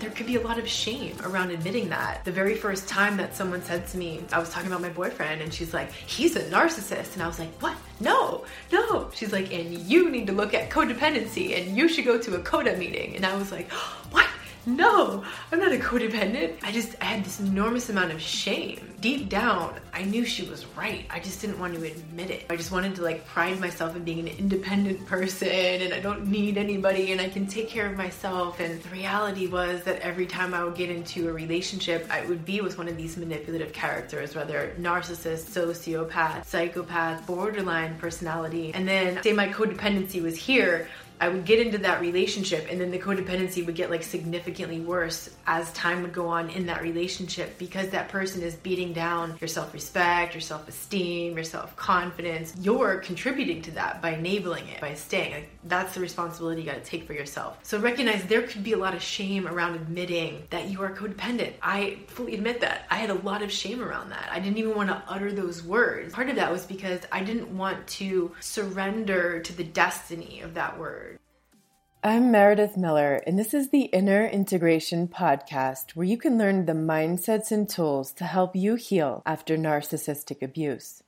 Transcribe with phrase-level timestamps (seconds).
[0.00, 2.24] there could be a lot of shame around admitting that.
[2.24, 5.42] The very first time that someone said to me, I was talking about my boyfriend,
[5.42, 7.14] and she's like, he's a narcissist.
[7.14, 7.76] And I was like, what?
[8.00, 9.10] No, no.
[9.14, 12.38] She's like, and you need to look at codependency and you should go to a
[12.40, 13.14] CODA meeting.
[13.14, 13.99] And I was like, what?
[14.66, 16.56] No, I'm not a codependent.
[16.62, 18.94] I just I had this enormous amount of shame.
[19.00, 21.06] Deep down, I knew she was right.
[21.08, 22.46] I just didn't want to admit it.
[22.50, 26.26] I just wanted to like pride myself in being an independent person and I don't
[26.26, 28.60] need anybody and I can take care of myself.
[28.60, 32.44] And the reality was that every time I would get into a relationship, I would
[32.44, 38.72] be with one of these manipulative characters, whether narcissist, sociopath, psychopath, borderline personality.
[38.74, 40.88] And then say my codependency was here
[41.20, 45.30] I would get into that relationship and then the codependency would get like significantly worse
[45.46, 49.48] as time would go on in that relationship because that person is beating down your
[49.48, 52.54] self-respect, your self-esteem, your self-confidence.
[52.60, 55.32] You're contributing to that by enabling it, by staying.
[55.32, 57.58] Like, that's the responsibility you got to take for yourself.
[57.62, 61.52] So recognize there could be a lot of shame around admitting that you are codependent.
[61.62, 62.86] I fully admit that.
[62.90, 64.30] I had a lot of shame around that.
[64.32, 66.14] I didn't even want to utter those words.
[66.14, 70.78] Part of that was because I didn't want to surrender to the destiny of that
[70.78, 71.09] word.
[72.02, 76.72] I'm Meredith Miller, and this is the Inner Integration Podcast, where you can learn the
[76.72, 81.02] mindsets and tools to help you heal after narcissistic abuse.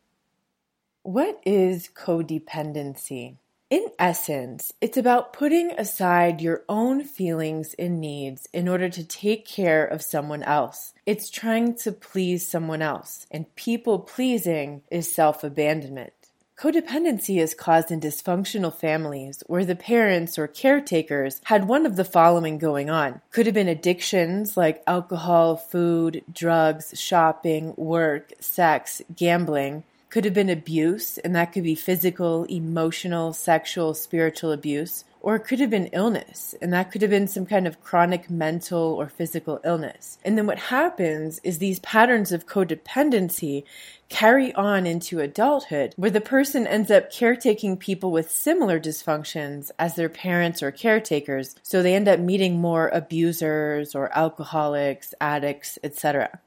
[1.03, 3.37] What is codependency?
[3.71, 9.47] In essence, it's about putting aside your own feelings and needs in order to take
[9.47, 10.93] care of someone else.
[11.07, 16.22] It's trying to please someone else, and people pleasing is self abandonment.
[16.63, 22.05] Codependency is caused in dysfunctional families where the parents or caretakers had one of the
[22.05, 23.21] following going on.
[23.33, 29.83] Could have been addictions like alcohol, food, drugs, shopping, work, sex, gambling.
[30.13, 35.45] Could have been abuse, and that could be physical, emotional, sexual, spiritual abuse or it
[35.45, 39.09] could have been illness, and that could have been some kind of chronic mental or
[39.09, 40.19] physical illness.
[40.25, 43.63] And then what happens is these patterns of codependency
[44.09, 49.95] carry on into adulthood, where the person ends up caretaking people with similar dysfunctions as
[49.95, 56.41] their parents or caretakers, so they end up meeting more abusers or alcoholics, addicts, etc.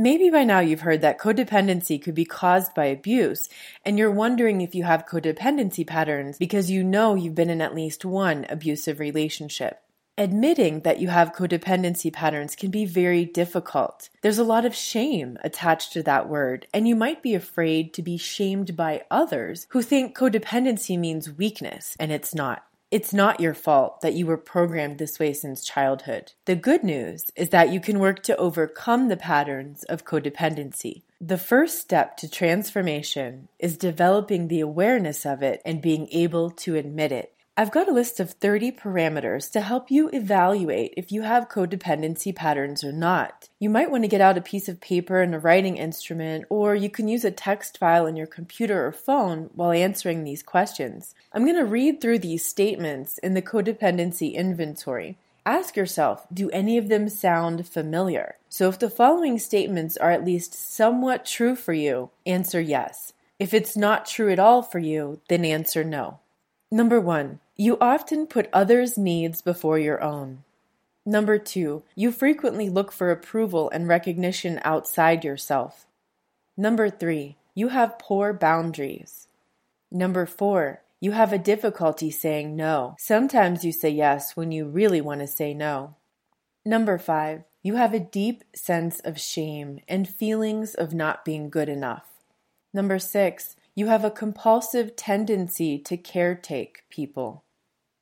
[0.00, 3.50] Maybe by now you've heard that codependency could be caused by abuse,
[3.84, 7.74] and you're wondering if you have codependency patterns because you know you've been in at
[7.74, 9.82] least one abusive relationship.
[10.16, 14.08] Admitting that you have codependency patterns can be very difficult.
[14.22, 18.02] There's a lot of shame attached to that word, and you might be afraid to
[18.02, 22.64] be shamed by others who think codependency means weakness, and it's not.
[22.90, 26.32] It's not your fault that you were programmed this way since childhood.
[26.46, 31.02] The good news is that you can work to overcome the patterns of codependency.
[31.20, 36.74] The first step to transformation is developing the awareness of it and being able to
[36.74, 37.32] admit it.
[37.60, 42.34] I've got a list of 30 parameters to help you evaluate if you have codependency
[42.34, 43.50] patterns or not.
[43.58, 46.74] You might want to get out a piece of paper and a writing instrument, or
[46.74, 51.14] you can use a text file on your computer or phone while answering these questions.
[51.34, 55.18] I'm going to read through these statements in the codependency inventory.
[55.44, 58.36] Ask yourself, do any of them sound familiar?
[58.48, 63.12] So if the following statements are at least somewhat true for you, answer yes.
[63.38, 66.20] If it's not true at all for you, then answer no.
[66.72, 70.42] Number one, you often put others' needs before your own.
[71.04, 75.84] Number two, you frequently look for approval and recognition outside yourself.
[76.56, 79.28] Number three, you have poor boundaries.
[79.90, 82.96] Number four, you have a difficulty saying no.
[82.98, 85.96] Sometimes you say yes when you really want to say no.
[86.64, 91.68] Number five, you have a deep sense of shame and feelings of not being good
[91.68, 92.08] enough.
[92.72, 97.44] Number six, you have a compulsive tendency to caretake people.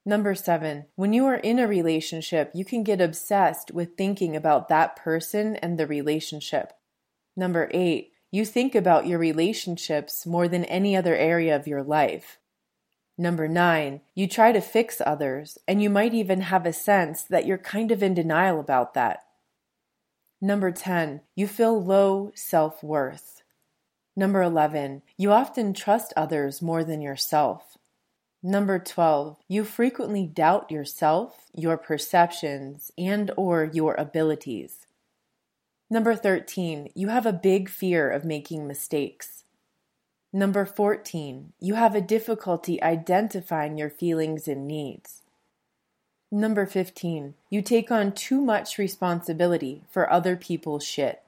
[0.09, 4.69] Number seven, when you are in a relationship, you can get obsessed with thinking about
[4.69, 6.73] that person and the relationship.
[7.37, 12.39] Number eight, you think about your relationships more than any other area of your life.
[13.19, 17.45] Number nine, you try to fix others, and you might even have a sense that
[17.45, 19.25] you're kind of in denial about that.
[20.41, 23.43] Number 10, you feel low self worth.
[24.17, 27.78] Number 11, you often trust others more than yourself.
[28.43, 34.87] Number 12, you frequently doubt yourself, your perceptions, and or your abilities.
[35.91, 39.43] Number 13, you have a big fear of making mistakes.
[40.33, 45.23] Number 14, you have a difficulty identifying your feelings and needs.
[46.31, 51.23] Number 15, you take on too much responsibility for other people's shit.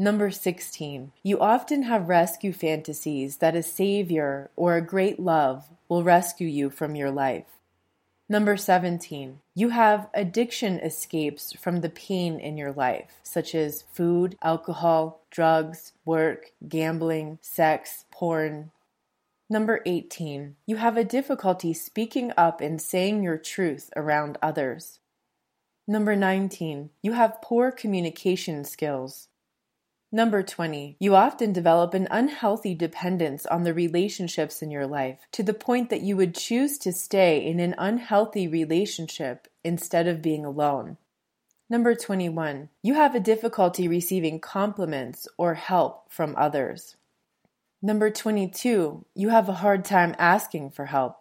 [0.00, 1.12] Number 16.
[1.22, 6.70] You often have rescue fantasies that a savior or a great love will rescue you
[6.70, 7.58] from your life.
[8.26, 14.38] Number 17, you have addiction escapes from the pain in your life, such as food,
[14.42, 18.70] alcohol, drugs, work, gambling, sex, porn.
[19.50, 24.98] Number 18, you have a difficulty speaking up and saying your truth around others.
[25.86, 29.28] Number 19, you have poor communication skills.
[30.12, 30.96] Number 20.
[30.98, 35.88] You often develop an unhealthy dependence on the relationships in your life to the point
[35.90, 40.96] that you would choose to stay in an unhealthy relationship instead of being alone.
[41.68, 42.70] Number 21.
[42.82, 46.96] You have a difficulty receiving compliments or help from others.
[47.80, 49.04] Number 22.
[49.14, 51.18] You have a hard time asking for help.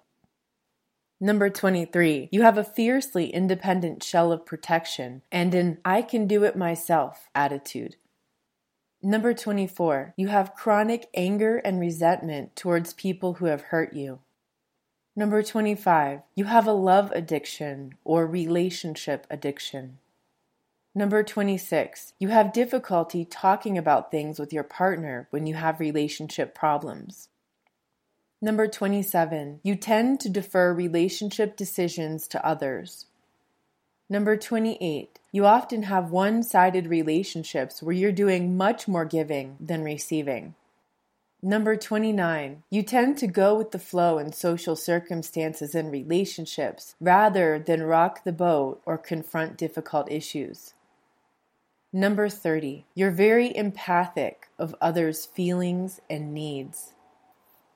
[1.22, 2.30] Number 23.
[2.32, 7.30] You have a fiercely independent shell of protection and an I can do it myself
[7.36, 7.96] attitude.
[9.02, 14.20] Number 24, you have chronic anger and resentment towards people who have hurt you.
[15.16, 20.00] Number 25, you have a love addiction or relationship addiction.
[20.94, 26.54] Number 26, you have difficulty talking about things with your partner when you have relationship
[26.54, 27.30] problems.
[28.42, 33.06] Number 27, you tend to defer relationship decisions to others.
[34.12, 35.20] Number 28.
[35.32, 40.56] You often have one sided relationships where you're doing much more giving than receiving.
[41.44, 42.64] Number 29.
[42.72, 48.24] You tend to go with the flow in social circumstances and relationships rather than rock
[48.24, 50.74] the boat or confront difficult issues.
[51.94, 52.86] Number 30.
[52.96, 56.94] You're very empathic of others' feelings and needs.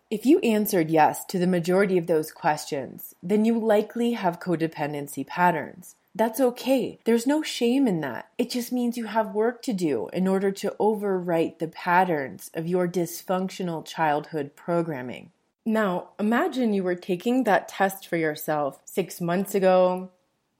[0.09, 5.25] If you answered yes to the majority of those questions, then you likely have codependency
[5.25, 5.95] patterns.
[6.15, 6.99] That's okay.
[7.05, 8.29] There's no shame in that.
[8.37, 12.67] It just means you have work to do in order to overwrite the patterns of
[12.67, 15.31] your dysfunctional childhood programming.
[15.65, 20.11] Now, imagine you were taking that test for yourself six months ago,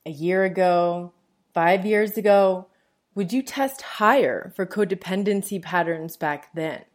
[0.05, 1.13] a year ago,
[1.53, 2.67] five years ago.
[3.13, 6.85] Would you test higher for codependency patterns back then?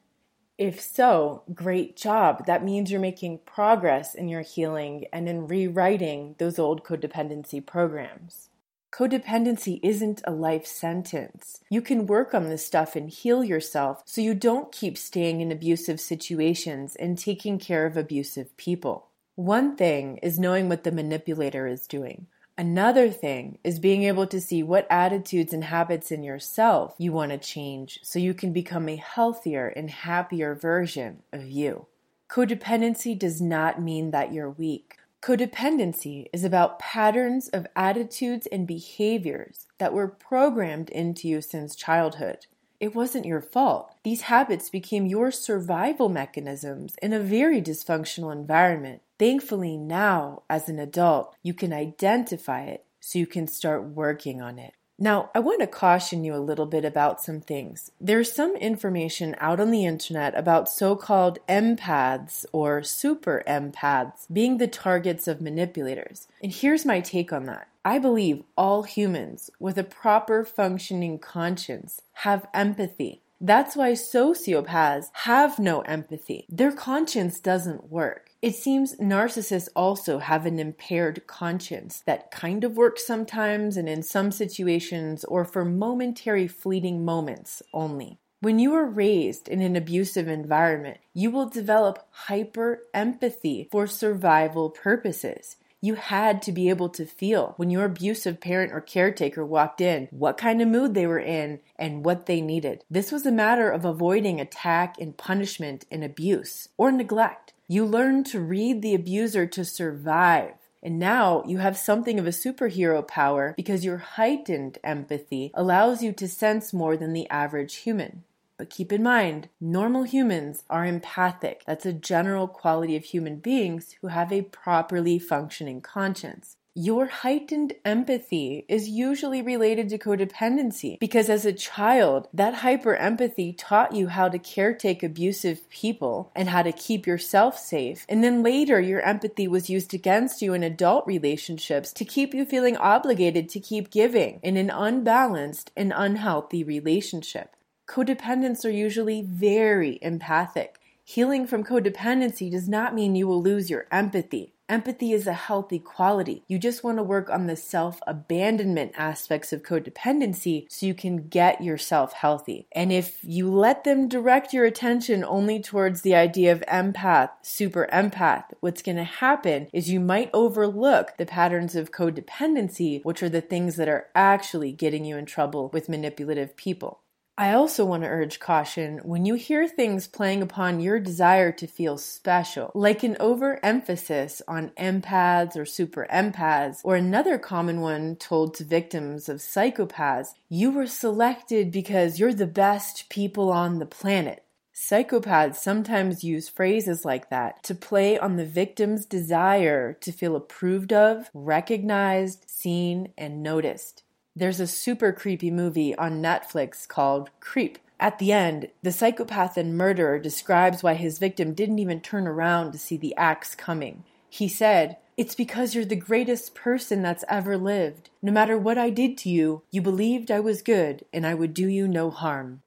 [0.58, 2.46] If so, great job.
[2.46, 8.50] That means you're making progress in your healing and in rewriting those old codependency programs.
[8.90, 11.60] Codependency isn't a life sentence.
[11.70, 15.52] You can work on this stuff and heal yourself so you don't keep staying in
[15.52, 19.10] abusive situations and taking care of abusive people.
[19.36, 22.26] One thing is knowing what the manipulator is doing.
[22.58, 27.30] Another thing is being able to see what attitudes and habits in yourself you want
[27.30, 31.86] to change so you can become a healthier and happier version of you.
[32.28, 34.96] Codependency does not mean that you're weak.
[35.22, 42.46] Codependency is about patterns of attitudes and behaviors that were programmed into you since childhood.
[42.80, 43.94] It wasn't your fault.
[44.02, 49.02] These habits became your survival mechanisms in a very dysfunctional environment.
[49.18, 54.58] Thankfully, now, as an adult, you can identify it so you can start working on
[54.58, 54.74] it.
[55.00, 57.92] Now, I want to caution you a little bit about some things.
[58.00, 64.58] There's some information out on the internet about so called empaths or super empaths being
[64.58, 66.26] the targets of manipulators.
[66.42, 67.68] And here's my take on that.
[67.84, 73.22] I believe all humans with a proper functioning conscience have empathy.
[73.40, 76.44] That's why sociopaths have no empathy.
[76.48, 78.27] Their conscience doesn't work.
[78.40, 84.04] It seems narcissists also have an impaired conscience that kind of works sometimes and in
[84.04, 88.18] some situations or for momentary fleeting moments only.
[88.40, 94.70] When you are raised in an abusive environment, you will develop hyper empathy for survival
[94.70, 95.56] purposes.
[95.80, 100.06] You had to be able to feel when your abusive parent or caretaker walked in
[100.12, 102.84] what kind of mood they were in and what they needed.
[102.88, 107.47] This was a matter of avoiding attack and punishment and abuse or neglect.
[107.70, 110.54] You learn to read the abuser to survive.
[110.82, 116.12] And now you have something of a superhero power because your heightened empathy allows you
[116.12, 118.24] to sense more than the average human.
[118.56, 121.62] But keep in mind, normal humans are empathic.
[121.66, 127.72] That's a general quality of human beings who have a properly functioning conscience your heightened
[127.84, 134.06] empathy is usually related to codependency because as a child, that hyper empathy taught you
[134.06, 138.06] how to caretake abusive people and how to keep yourself safe.
[138.08, 142.44] And then later, your empathy was used against you in adult relationships to keep you
[142.44, 147.56] feeling obligated to keep giving in an unbalanced and unhealthy relationship.
[147.88, 150.78] Codependents are usually very empathic.
[151.02, 154.54] Healing from codependency does not mean you will lose your empathy.
[154.70, 156.44] Empathy is a healthy quality.
[156.46, 161.28] You just want to work on the self abandonment aspects of codependency so you can
[161.28, 162.66] get yourself healthy.
[162.72, 167.88] And if you let them direct your attention only towards the idea of empath, super
[167.90, 173.30] empath, what's going to happen is you might overlook the patterns of codependency, which are
[173.30, 177.00] the things that are actually getting you in trouble with manipulative people.
[177.40, 181.68] I also want to urge caution when you hear things playing upon your desire to
[181.68, 188.54] feel special, like an overemphasis on empaths or super empaths, or another common one told
[188.54, 190.30] to victims of psychopaths.
[190.48, 194.42] You were selected because you're the best people on the planet.
[194.74, 200.92] Psychopaths sometimes use phrases like that to play on the victim's desire to feel approved
[200.92, 204.02] of, recognized, seen, and noticed.
[204.38, 207.76] There's a super creepy movie on Netflix called Creep.
[207.98, 212.70] At the end, the psychopath and murderer describes why his victim didn't even turn around
[212.70, 214.04] to see the axe coming.
[214.30, 218.10] He said, It's because you're the greatest person that's ever lived.
[218.22, 221.52] No matter what I did to you, you believed I was good and I would
[221.52, 222.62] do you no harm.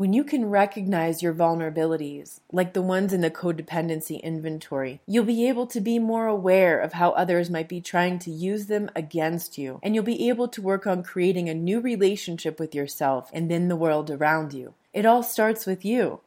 [0.00, 5.46] When you can recognize your vulnerabilities, like the ones in the codependency inventory, you'll be
[5.46, 9.58] able to be more aware of how others might be trying to use them against
[9.58, 13.50] you, and you'll be able to work on creating a new relationship with yourself and
[13.50, 14.72] then the world around you.
[14.94, 16.20] It all starts with you.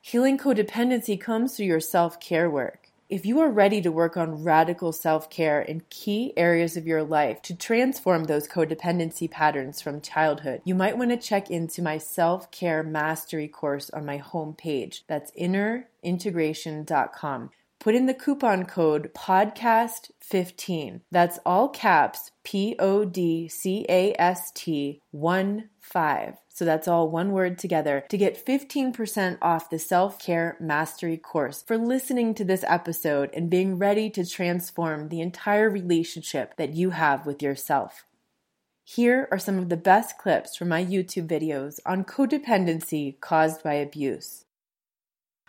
[0.00, 2.89] Healing codependency comes through your self care work.
[3.10, 7.02] If you are ready to work on radical self care in key areas of your
[7.02, 11.98] life to transform those codependency patterns from childhood, you might want to check into my
[11.98, 15.00] self care mastery course on my homepage.
[15.08, 17.50] That's innerintegration.com.
[17.80, 21.00] Put in the coupon code podcast15.
[21.10, 26.34] That's all caps P O D C A S T 1 5.
[26.48, 31.62] So that's all one word together to get 15% off the self care mastery course
[31.62, 36.90] for listening to this episode and being ready to transform the entire relationship that you
[36.90, 38.04] have with yourself.
[38.84, 43.74] Here are some of the best clips from my YouTube videos on codependency caused by
[43.74, 44.44] abuse.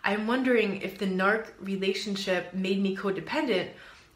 [0.04, 3.68] I'm wondering if the narc relationship made me codependent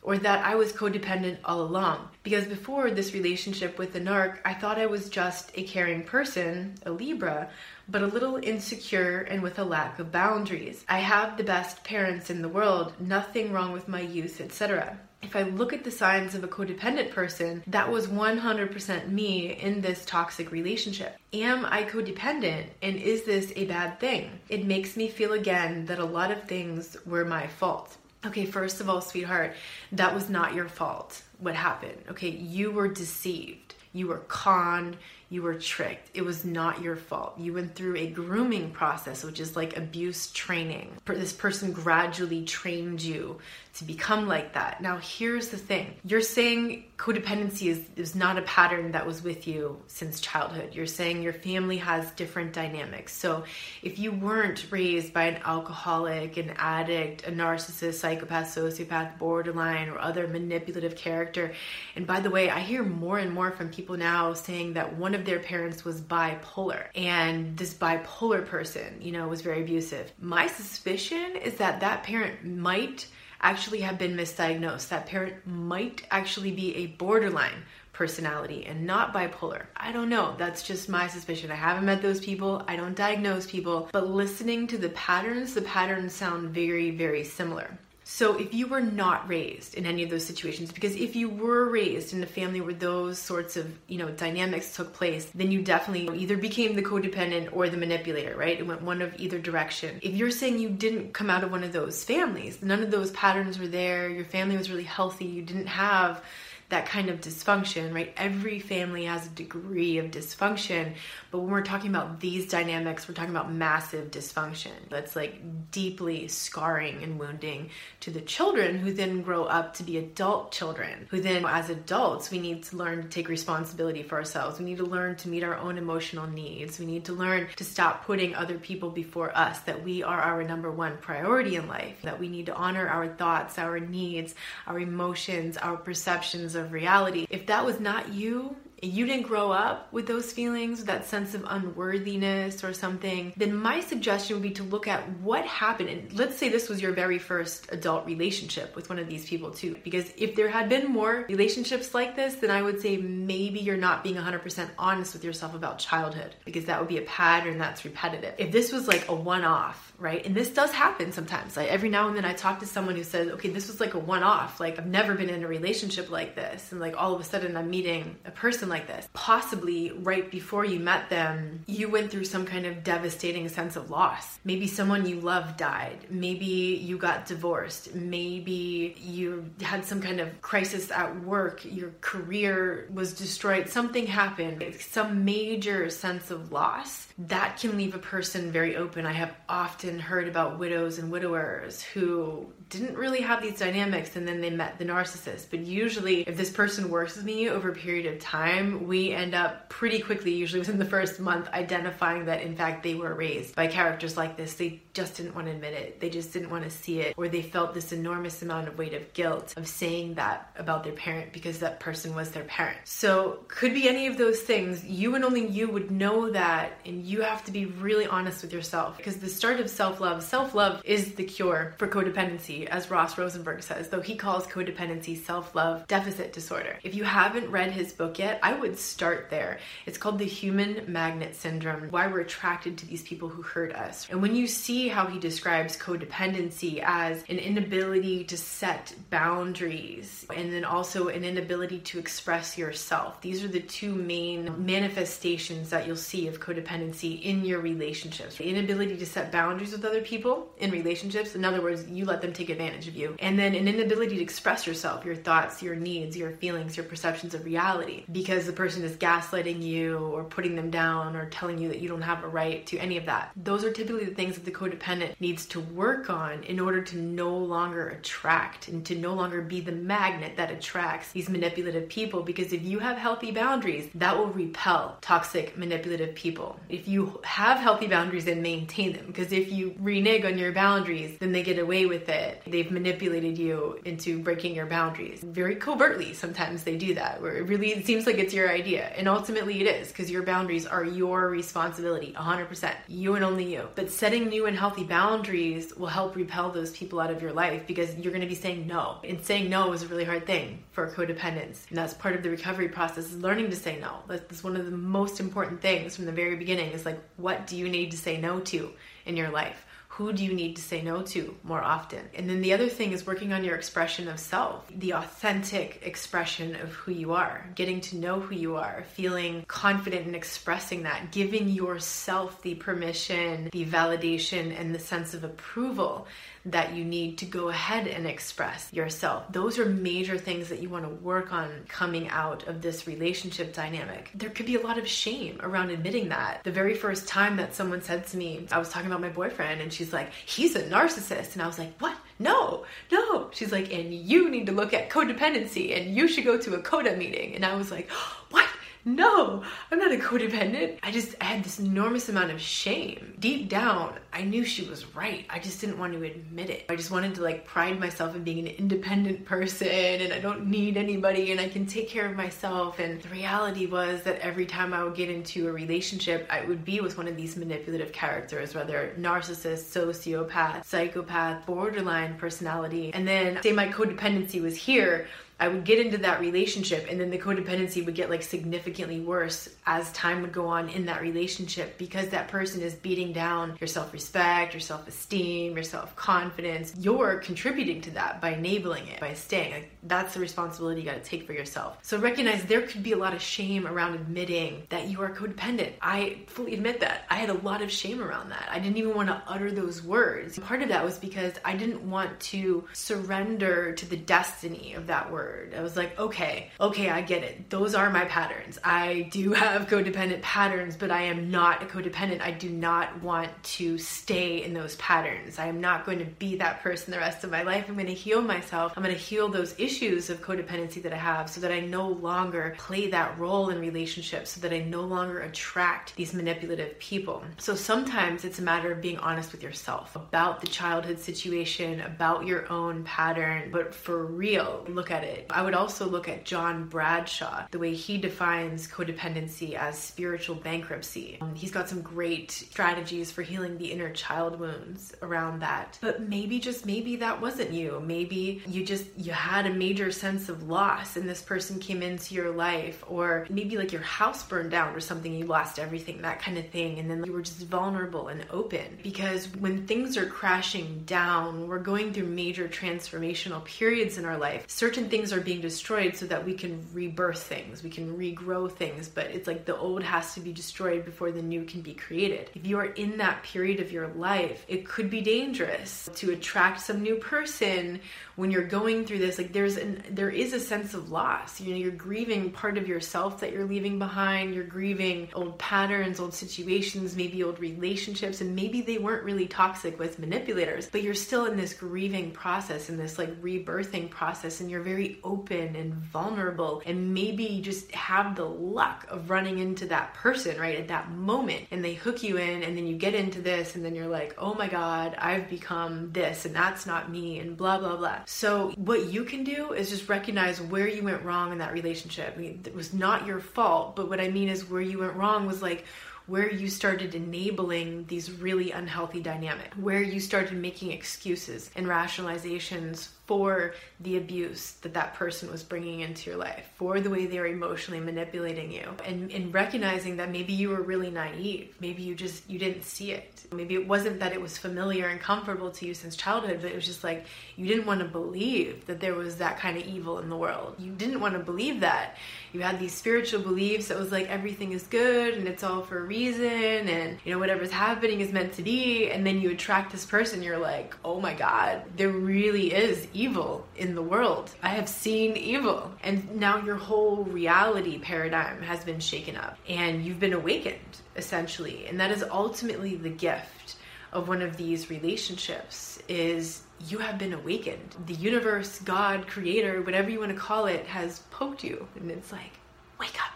[0.07, 2.09] or that I was codependent all along.
[2.23, 6.75] Because before this relationship with the narc, I thought I was just a caring person,
[6.85, 7.51] a Libra,
[7.89, 10.85] but a little insecure and with a lack of boundaries.
[10.89, 14.97] I have the best parents in the world, nothing wrong with my youth, etc.
[15.23, 19.81] If I look at the signs of a codependent person, that was 100% me in
[19.81, 21.17] this toxic relationship.
[21.33, 24.39] Am I codependent and is this a bad thing?
[24.49, 27.97] It makes me feel again that a lot of things were my fault.
[28.25, 29.55] Okay, first of all, sweetheart,
[29.93, 31.23] that was not your fault.
[31.39, 31.99] What happened?
[32.11, 33.75] Okay, you were deceived.
[33.93, 34.97] You were conned
[35.29, 36.11] you were tricked.
[36.15, 37.35] It was not your fault.
[37.39, 40.93] You went through a grooming process, which is like abuse training.
[41.05, 43.41] This person gradually trained you
[43.79, 44.81] to become like that.
[44.81, 49.47] Now, here's the thing you're saying codependency is, is not a pattern that was with
[49.47, 50.75] you since childhood.
[50.75, 53.13] You're saying your family has different dynamics.
[53.15, 53.45] So,
[53.83, 59.99] if you weren't raised by an alcoholic, an addict, a narcissist, psychopath, sociopath, borderline, or
[59.99, 61.53] other manipulative character,
[61.95, 65.15] and by the way, I hear more and more from people now saying that one
[65.15, 70.11] of their parents was bipolar and this bipolar person, you know, was very abusive.
[70.19, 73.07] My suspicion is that that parent might
[73.47, 74.89] actually have been misdiagnosed.
[74.89, 77.63] That parent might actually be a borderline
[77.93, 79.67] personality and not bipolar.
[79.77, 80.35] I don't know.
[80.37, 81.53] That's just my suspicion.
[81.53, 82.65] I haven't met those people.
[82.67, 87.79] I don't diagnose people, but listening to the patterns, the patterns sound very, very similar.
[88.09, 91.69] So, if you were not raised in any of those situations, because if you were
[91.69, 95.61] raised in a family where those sorts of, you know, dynamics took place, then you
[95.61, 98.61] definitely either became the codependent or the manipulator, right?
[98.61, 99.99] It went one of either direction.
[100.03, 103.11] If you're saying you didn't come out of one of those families, none of those
[103.11, 106.23] patterns were there, your family was really healthy, you didn't have
[106.69, 108.13] that kind of dysfunction, right?
[108.17, 110.95] Every family has a degree of dysfunction,
[111.31, 116.27] but when we're talking about these dynamics, we're talking about massive dysfunction that's like deeply
[116.27, 117.71] scarring and wounding
[118.01, 122.31] to the children who then grow up to be adult children, who then, as adults,
[122.31, 124.59] we need to learn to take responsibility for ourselves.
[124.59, 126.81] We need to learn to meet our own emotional needs.
[126.81, 130.43] We need to learn to stop putting other people before us, that we are our
[130.43, 134.35] number one priority in life, that we need to honor our thoughts, our needs,
[134.67, 137.27] our emotions, our perceptions of reality.
[137.31, 141.45] If that was not you, you didn't grow up with those feelings, that sense of
[141.47, 145.89] unworthiness or something, then my suggestion would be to look at what happened.
[145.89, 149.51] And let's say this was your very first adult relationship with one of these people,
[149.51, 149.77] too.
[149.83, 153.77] Because if there had been more relationships like this, then I would say maybe you're
[153.77, 157.85] not being 100% honest with yourself about childhood, because that would be a pattern that's
[157.85, 158.35] repetitive.
[158.39, 160.25] If this was like a one off, right?
[160.27, 161.57] And this does happen sometimes.
[161.57, 163.95] Like every now and then I talk to someone who says, okay, this was like
[163.95, 164.61] a one off.
[164.61, 166.73] Like I've never been in a relationship like this.
[166.73, 169.09] And like all of a sudden I'm meeting a person like this.
[169.13, 173.91] Possibly right before you met them, you went through some kind of devastating sense of
[173.91, 174.39] loss.
[174.45, 176.07] Maybe someone you loved died.
[176.11, 177.95] Maybe you got divorced.
[177.95, 181.65] Maybe you had some kind of crisis at work.
[181.65, 183.69] Your career was destroyed.
[183.69, 184.65] Something happened.
[184.81, 189.07] Some major sense of loss that can leave a person very open.
[189.07, 194.27] I have often heard about widows and widowers who didn't really have these dynamics and
[194.27, 195.47] then they met the narcissist.
[195.51, 199.35] But usually, if this person works with me over a period of time, we end
[199.35, 203.55] up pretty quickly, usually within the first month, identifying that in fact they were raised
[203.55, 204.55] by characters like this.
[204.55, 207.29] They just didn't want to admit it, they just didn't want to see it, or
[207.29, 211.33] they felt this enormous amount of weight of guilt of saying that about their parent
[211.33, 212.79] because that person was their parent.
[212.85, 214.85] So, could be any of those things.
[214.85, 218.53] You and only you would know that, and you have to be really honest with
[218.53, 222.91] yourself because the start of self love, self love is the cure for codependency as
[222.91, 226.79] Ross Rosenberg says, though he calls codependency self love deficit disorder.
[226.83, 229.61] If you haven't read his book yet, I would start there.
[229.87, 234.09] It's called The Human Magnet Syndrome Why We're Attracted to These People Who Hurt Us.
[234.11, 240.53] And when you see how he describes codependency as an inability to set boundaries and
[240.53, 245.95] then also an inability to express yourself, these are the two main manifestations that you'll
[245.95, 248.37] see of codependency in your relationships.
[248.37, 252.23] The inability to set boundaries with other people in relationships, in other words, you let
[252.23, 253.17] them take take advantage of you.
[253.19, 257.35] And then an inability to express yourself, your thoughts, your needs, your feelings, your perceptions
[257.35, 261.69] of reality because the person is gaslighting you or putting them down or telling you
[261.69, 263.33] that you don't have a right to any of that.
[263.37, 266.97] Those are typically the things that the codependent needs to work on in order to
[266.97, 272.23] no longer attract and to no longer be the magnet that attracts these manipulative people
[272.23, 276.59] because if you have healthy boundaries, that will repel toxic manipulative people.
[276.69, 281.19] If you have healthy boundaries and maintain them because if you renege on your boundaries,
[281.19, 285.21] then they get away with it They've manipulated you into breaking your boundaries.
[285.23, 288.87] Very covertly, sometimes they do that, where it really seems like it's your idea.
[288.97, 292.75] And ultimately, it is, because your boundaries are your responsibility, 100%.
[292.89, 293.69] You and only you.
[293.75, 297.67] But setting new and healthy boundaries will help repel those people out of your life
[297.67, 298.99] because you're going to be saying no.
[299.03, 301.69] And saying no is a really hard thing for codependence.
[301.69, 303.99] And that's part of the recovery process is learning to say no.
[304.07, 307.57] That's one of the most important things from the very beginning is like, what do
[307.57, 308.71] you need to say no to
[309.05, 309.66] in your life?
[309.97, 312.01] Who do you need to say no to more often?
[312.15, 316.55] And then the other thing is working on your expression of self, the authentic expression
[316.57, 321.13] of who you are, getting to know who you are, feeling confident in expressing that,
[321.13, 326.07] giving yourself the permission, the validation, and the sense of approval
[326.47, 329.25] that you need to go ahead and express yourself.
[329.33, 333.53] Those are major things that you want to work on coming out of this relationship
[333.53, 334.11] dynamic.
[334.15, 336.45] There could be a lot of shame around admitting that.
[336.45, 339.61] The very first time that someone said to me, I was talking about my boyfriend,
[339.61, 341.35] and she's like, he's a narcissist.
[341.35, 341.97] And I was like, what?
[342.19, 343.31] No, no.
[343.33, 346.59] She's like, and you need to look at codependency and you should go to a
[346.59, 347.35] CODA meeting.
[347.35, 347.91] And I was like,
[348.31, 348.49] what?
[348.87, 350.79] No, I'm not a codependent.
[350.85, 353.15] I just I had this enormous amount of shame.
[353.19, 355.27] Deep down, I knew she was right.
[355.29, 356.67] I just didn't want to admit it.
[356.69, 360.47] I just wanted to like pride myself in being an independent person and I don't
[360.47, 362.79] need anybody and I can take care of myself.
[362.79, 366.65] And the reality was that every time I would get into a relationship, I would
[366.65, 372.93] be with one of these manipulative characters, whether narcissist, sociopath, psychopath, borderline personality.
[372.95, 377.11] And then say my codependency was here I would get into that relationship and then
[377.11, 381.77] the codependency would get like significantly worse as time would go on in that relationship
[381.77, 386.75] because that person is beating down your self-respect, your self-esteem, your self-confidence.
[386.79, 389.53] You're contributing to that by enabling it, by staying.
[389.53, 391.79] Like, that's the responsibility you got to take for yourself.
[391.83, 395.73] So recognize there could be a lot of shame around admitting that you are codependent.
[395.83, 397.05] I fully admit that.
[397.11, 398.49] I had a lot of shame around that.
[398.51, 400.39] I didn't even want to utter those words.
[400.39, 405.11] Part of that was because I didn't want to surrender to the destiny of that
[405.13, 405.55] word word.
[405.57, 407.51] I was like, okay, okay, I get it.
[407.51, 408.59] Those are my patterns.
[408.63, 412.21] I do have codependent patterns, but I am not a codependent.
[412.21, 415.39] I do not want to stay in those patterns.
[415.39, 417.67] I am not going to be that person the rest of my life.
[417.69, 418.75] I'm going to heal myself.
[418.77, 421.89] I'm going to heal those issues of codependency that I have so that I no
[421.89, 427.23] longer play that role in relationships, so that I no longer attract these manipulative people.
[427.39, 432.27] So sometimes it's a matter of being honest with yourself about the childhood situation, about
[432.27, 435.27] your own pattern, but for real, look at it it.
[435.31, 441.19] I would also look at John Bradshaw, the way he defines codependency as spiritual bankruptcy.
[441.21, 445.79] Um, he's got some great strategies for healing the inner child wounds around that.
[445.81, 447.83] But maybe just maybe that wasn't you.
[447.85, 452.15] Maybe you just you had a major sense of loss and this person came into
[452.15, 456.21] your life or maybe like your house burned down or something you lost everything that
[456.21, 460.07] kind of thing and then you were just vulnerable and open because when things are
[460.07, 465.41] crashing down we're going through major transformational periods in our life certain things are being
[465.41, 469.57] destroyed so that we can rebirth things we can regrow things but it's like the
[469.57, 472.31] old has to be destroyed before the new can be created.
[472.35, 476.61] If you are in that period of your life it could be dangerous to attract
[476.61, 477.81] some new person
[478.17, 479.19] when you're going through this.
[479.19, 481.41] Like there's an there is a sense of loss.
[481.41, 484.35] You know you're grieving part of yourself that you're leaving behind.
[484.35, 489.79] You're grieving old patterns old situations maybe old relationships and maybe they weren't really toxic
[489.79, 494.51] with manipulators but you're still in this grieving process in this like rebirthing process and
[494.51, 499.95] you're very open and vulnerable and maybe just have the luck of running into that
[499.95, 503.21] person right at that moment and they hook you in and then you get into
[503.21, 507.19] this and then you're like oh my god i've become this and that's not me
[507.19, 511.03] and blah blah blah so, what you can do is just recognize where you went
[511.03, 512.15] wrong in that relationship.
[512.17, 514.95] I mean, it was not your fault, but what I mean is where you went
[514.95, 515.65] wrong was like
[516.07, 522.89] where you started enabling these really unhealthy dynamics, where you started making excuses and rationalizations
[523.07, 527.21] for the abuse that that person was bringing into your life, for the way they
[527.21, 532.29] were emotionally manipulating you, and, recognizing that maybe you were really naive, maybe you just
[532.31, 533.25] you didn't see it.
[533.33, 536.55] Maybe it wasn't that it was familiar and comfortable to you since childhood, but it
[536.55, 539.99] was just like you didn't want to believe that there was that kind of evil
[539.99, 540.55] in the world.
[540.59, 541.97] You didn't want to believe that.
[542.33, 545.79] You had these spiritual beliefs that was like everything is good and it's all for
[545.79, 549.73] a reason and you know whatever's happening is meant to be and then you attract
[549.73, 554.31] this person you're like, "Oh my god, there really is evil in the world.
[554.43, 555.71] I have seen evil.
[555.83, 561.67] And now your whole reality paradigm has been shaken up and you've been awakened, essentially.
[561.67, 563.57] And that is ultimately the gift
[563.93, 567.77] of one of these relationships is you have been awakened.
[567.87, 571.69] The universe, God, creator, whatever you want to call it, has poked you.
[571.77, 572.33] And it's like,
[572.81, 573.13] wake up,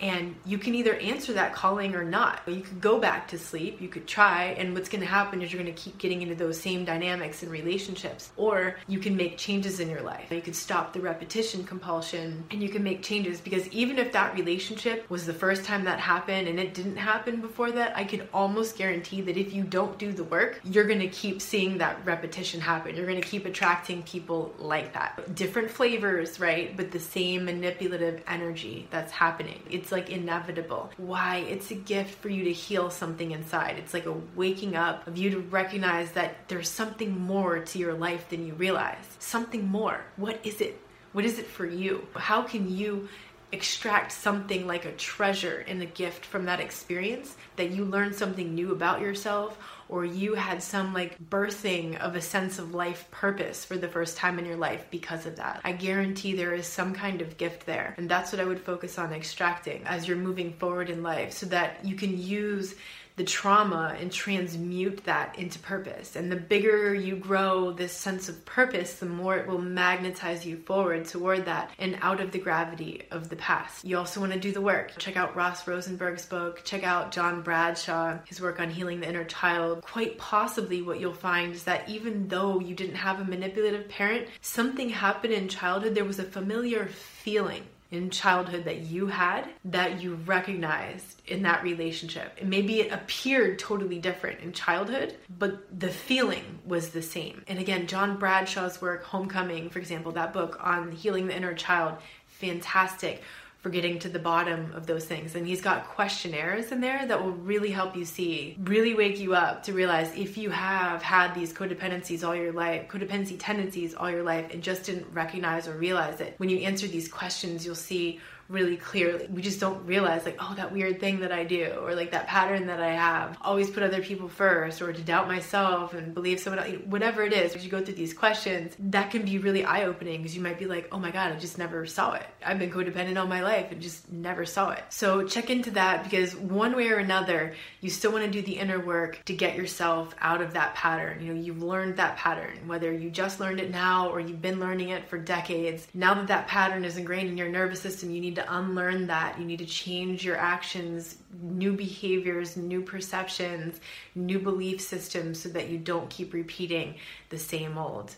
[0.00, 2.40] and you can either answer that calling or not.
[2.46, 5.52] You could go back to sleep, you could try, and what's going to happen is
[5.52, 8.30] you're going to keep getting into those same dynamics and relationships.
[8.36, 10.30] Or you can make changes in your life.
[10.30, 14.34] You could stop the repetition compulsion and you can make changes because even if that
[14.34, 18.28] relationship was the first time that happened and it didn't happen before that, I could
[18.34, 22.04] almost guarantee that if you don't do the work, you're going to keep seeing that
[22.04, 22.96] repetition happen.
[22.96, 25.34] You're going to keep attracting people like that.
[25.34, 26.76] Different flavors, right?
[26.76, 29.62] But the same manipulative energy that's happening.
[29.70, 30.90] It's it's like inevitable.
[30.96, 31.36] Why?
[31.48, 33.78] It's a gift for you to heal something inside.
[33.78, 37.94] It's like a waking up of you to recognize that there's something more to your
[37.94, 39.04] life than you realize.
[39.20, 40.00] Something more.
[40.16, 40.80] What is it?
[41.12, 42.04] What is it for you?
[42.16, 43.08] How can you
[43.52, 48.56] extract something like a treasure and a gift from that experience that you learn something
[48.56, 49.56] new about yourself
[49.88, 54.16] or you had some like birthing of a sense of life purpose for the first
[54.16, 55.60] time in your life because of that.
[55.64, 57.94] I guarantee there is some kind of gift there.
[57.96, 61.46] And that's what I would focus on extracting as you're moving forward in life so
[61.46, 62.74] that you can use
[63.16, 66.16] the trauma and transmute that into purpose.
[66.16, 70.58] And the bigger you grow this sense of purpose, the more it will magnetize you
[70.58, 73.84] forward toward that and out of the gravity of the past.
[73.84, 74.92] You also want to do the work.
[74.98, 79.24] Check out Ross Rosenberg's book, check out John Bradshaw, his work on healing the inner
[79.24, 79.82] child.
[79.82, 84.28] Quite possibly, what you'll find is that even though you didn't have a manipulative parent,
[84.42, 90.02] something happened in childhood, there was a familiar feeling in childhood that you had that
[90.02, 92.38] you recognized in that relationship.
[92.42, 97.44] Maybe it appeared totally different in childhood, but the feeling was the same.
[97.46, 101.96] And again, John Bradshaw's work, Homecoming, for example, that book on healing the inner child,
[102.26, 103.22] fantastic
[103.66, 105.34] for getting to the bottom of those things.
[105.34, 109.34] And he's got questionnaires in there that will really help you see, really wake you
[109.34, 114.08] up to realize if you have had these codependencies all your life, codependency tendencies all
[114.08, 116.34] your life, and just didn't recognize or realize it.
[116.36, 119.26] When you answer these questions, you'll see really clearly.
[119.28, 122.26] We just don't realize, like, oh, that weird thing that I do, or like that
[122.26, 126.40] pattern that I have, always put other people first, or to doubt myself and believe
[126.40, 127.54] someone else, whatever it is.
[127.54, 130.58] As you go through these questions, that can be really eye opening because you might
[130.58, 132.26] be like, oh my God, I just never saw it.
[132.44, 134.84] I've been codependent all my life and just never saw it.
[134.90, 138.58] So check into that because one way or another, you still want to do the
[138.58, 141.24] inner work to get yourself out of that pattern.
[141.24, 144.60] You know, you've learned that pattern, whether you just learned it now or you've been
[144.60, 145.86] learning it for decades.
[145.94, 149.38] Now that that pattern is ingrained in your nervous system, you need to unlearn that.
[149.38, 153.80] You need to change your actions, new behaviors, new perceptions,
[154.14, 156.94] new belief systems so that you don't keep repeating
[157.28, 158.14] the same old.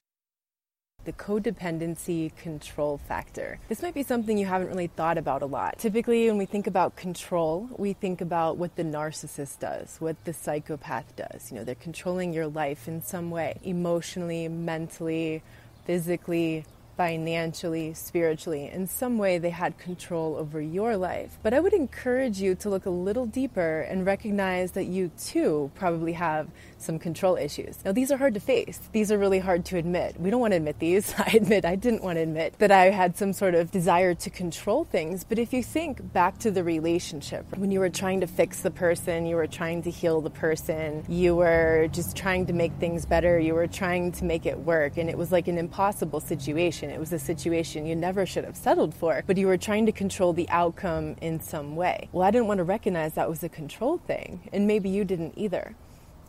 [1.08, 3.58] the codependency control factor.
[3.70, 5.78] This might be something you haven't really thought about a lot.
[5.78, 10.34] Typically, when we think about control, we think about what the narcissist does, what the
[10.34, 11.50] psychopath does.
[11.50, 15.42] You know, they're controlling your life in some way, emotionally, mentally,
[15.86, 16.66] physically,
[16.98, 18.68] financially, spiritually.
[18.68, 21.38] In some way, they had control over your life.
[21.44, 25.70] But I would encourage you to look a little deeper and recognize that you too
[25.76, 26.48] probably have
[26.80, 27.78] some control issues.
[27.84, 28.80] Now, these are hard to face.
[28.92, 30.20] These are really hard to admit.
[30.20, 31.14] We don't want to admit these.
[31.18, 34.30] I admit I didn't want to admit that I had some sort of desire to
[34.30, 35.24] control things.
[35.24, 38.70] But if you think back to the relationship, when you were trying to fix the
[38.70, 43.06] person, you were trying to heal the person, you were just trying to make things
[43.06, 46.90] better, you were trying to make it work, and it was like an impossible situation.
[46.90, 49.92] It was a situation you never should have settled for, but you were trying to
[49.92, 52.08] control the outcome in some way.
[52.12, 55.34] Well, I didn't want to recognize that was a control thing, and maybe you didn't
[55.36, 55.74] either.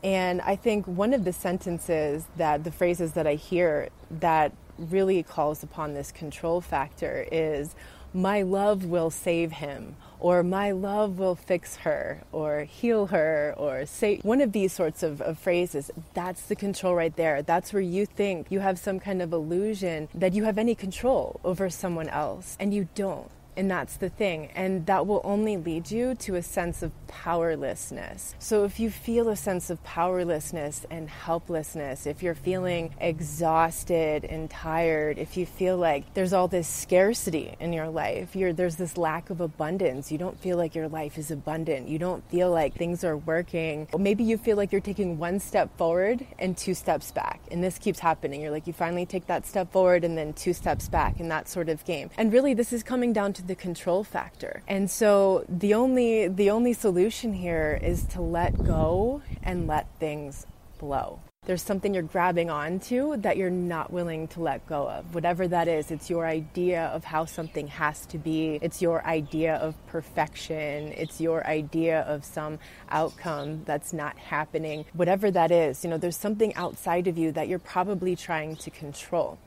[0.04, 5.24] And I think one of the sentences that the phrases that I hear that really
[5.24, 7.76] calls upon this control factor is,
[8.14, 13.86] my love will save him, or my love will fix her, or heal her, or
[13.86, 15.92] say one of these sorts of, of, phrases.
[16.14, 17.42] That's the control right there.
[17.42, 21.40] That's where you think you have some kind of illusion that you have any control
[21.44, 23.30] over someone else, and you don't.
[23.60, 24.52] And that's the thing.
[24.56, 28.34] And that will only lead you to a sense of powerlessness.
[28.40, 34.50] So if you feel a sense of powerlessness and helplessness, if you're feeling exhausted and
[34.50, 39.30] tired, if you feel like there's all this scarcity in your life, there's this lack
[39.30, 43.04] of abundance, you don't feel like your life is abundant, you don't feel like things
[43.04, 47.12] are working, or maybe you feel like you're taking one step forward and two steps
[47.12, 47.42] back.
[47.52, 48.40] And this keeps happening.
[48.40, 51.50] You're like, you finally take that step forward and then two steps back in that
[51.50, 52.10] sort of game.
[52.18, 54.62] And really, this is coming down to the control factor.
[54.68, 60.46] And so the only the only solution here is to let go and let things
[60.78, 61.20] blow.
[61.46, 65.16] There's something you're grabbing onto that you're not willing to let go of.
[65.16, 68.60] Whatever that is, it's your idea of how something has to be.
[68.62, 70.94] It's your idea of perfection.
[70.94, 72.60] It's your idea of some
[72.90, 74.86] outcome that's not happening.
[74.94, 78.70] Whatever that is, you know, there's something outside of you that you're probably trying to
[78.70, 79.40] control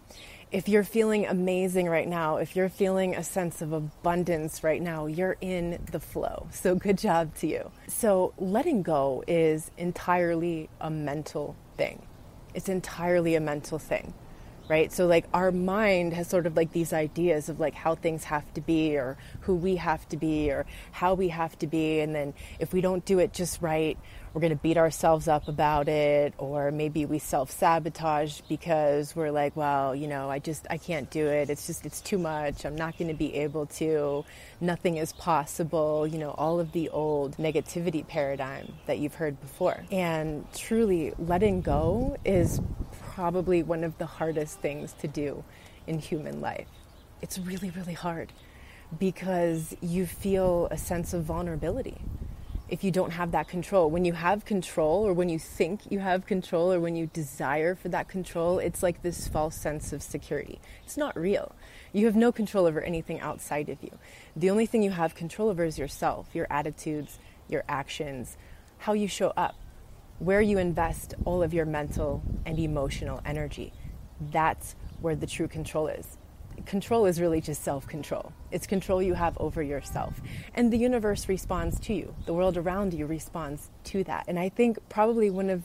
[0.52, 5.06] if you're feeling amazing right now, if you're feeling a sense of abundance right now,
[5.06, 6.46] you're in the flow.
[6.50, 7.70] So, good job to you.
[7.88, 12.02] So, letting go is entirely a mental thing.
[12.52, 14.12] It's entirely a mental thing,
[14.68, 14.92] right?
[14.92, 18.52] So, like, our mind has sort of like these ideas of like how things have
[18.52, 22.00] to be, or who we have to be, or how we have to be.
[22.00, 23.96] And then if we don't do it just right,
[24.32, 29.54] we're going to beat ourselves up about it or maybe we self-sabotage because we're like
[29.56, 31.50] well you know i just i can't do it.
[31.50, 32.64] It's just it's too much.
[32.64, 34.24] I'm not going to be able to.
[34.60, 36.06] Nothing is possible.
[36.06, 39.84] You know all of the old negativity paradigm that you've heard before.
[39.90, 42.60] And truly letting go is
[43.14, 45.44] probably one of the hardest things to do
[45.86, 46.68] in human life.
[47.20, 48.32] It's really really hard
[48.98, 51.98] because you feel a sense of vulnerability
[52.72, 53.90] if you don't have that control.
[53.90, 57.74] When you have control, or when you think you have control, or when you desire
[57.74, 60.58] for that control, it's like this false sense of security.
[60.82, 61.54] It's not real.
[61.92, 63.98] You have no control over anything outside of you.
[64.34, 68.38] The only thing you have control over is yourself, your attitudes, your actions,
[68.78, 69.54] how you show up,
[70.18, 73.74] where you invest all of your mental and emotional energy.
[74.18, 76.16] That's where the true control is
[76.66, 78.32] control is really just self control.
[78.50, 80.20] It's control you have over yourself.
[80.54, 84.24] And the universe responds to you, the world around you responds to that.
[84.28, 85.64] And I think probably one of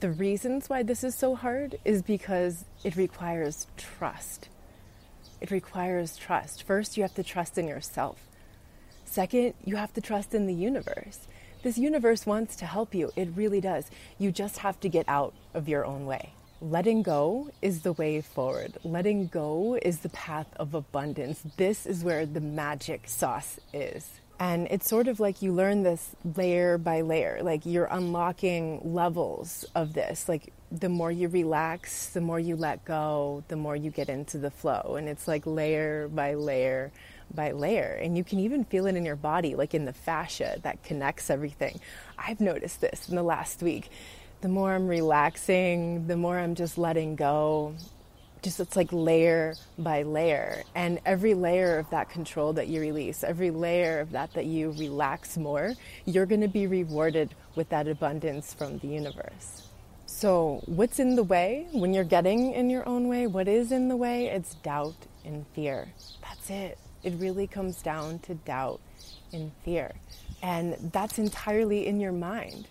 [0.00, 4.48] the reasons why this is so hard is because it requires trust.
[5.40, 6.62] It requires trust.
[6.62, 8.18] First, you have to trust in yourself.
[9.04, 11.26] Second, you have to trust in the universe.
[11.62, 13.12] This universe wants to help you.
[13.16, 13.90] It really does.
[14.18, 18.20] You just have to get out of your own way letting go is the way
[18.20, 18.76] forward.
[18.84, 21.42] Letting go is the path of abundance.
[21.56, 24.20] This is where the magic sauce is.
[24.38, 29.64] And it's sort of like you learn this layer by layer, like you're unlocking levels
[29.74, 30.28] of this.
[30.28, 34.36] Like the more you relax, the more you let go, the more you get into
[34.36, 34.96] the flow.
[34.98, 36.92] And it's like layer by layer
[37.34, 37.98] by layer.
[38.00, 41.30] And you can even feel it in your body, like in the fascia that connects
[41.30, 41.80] everything.
[42.18, 43.90] I've noticed this in the last week
[44.40, 47.74] the more I'm relaxing, the more I'm just letting go.
[48.42, 50.62] Just it's like layer by layer.
[50.74, 54.72] And every layer of that control that you release, every layer of that that you
[54.72, 59.66] relax more, you're going to be rewarded with that abundance from the universe.
[60.06, 63.26] So, what's in the way when you're getting in your own way?
[63.26, 64.26] What is in the way?
[64.28, 64.94] It's doubt
[65.24, 65.88] and fear.
[66.22, 66.78] That's it.
[67.02, 68.80] It really comes down to doubt
[69.32, 69.92] and fear.
[70.42, 72.68] And that's entirely in your mind.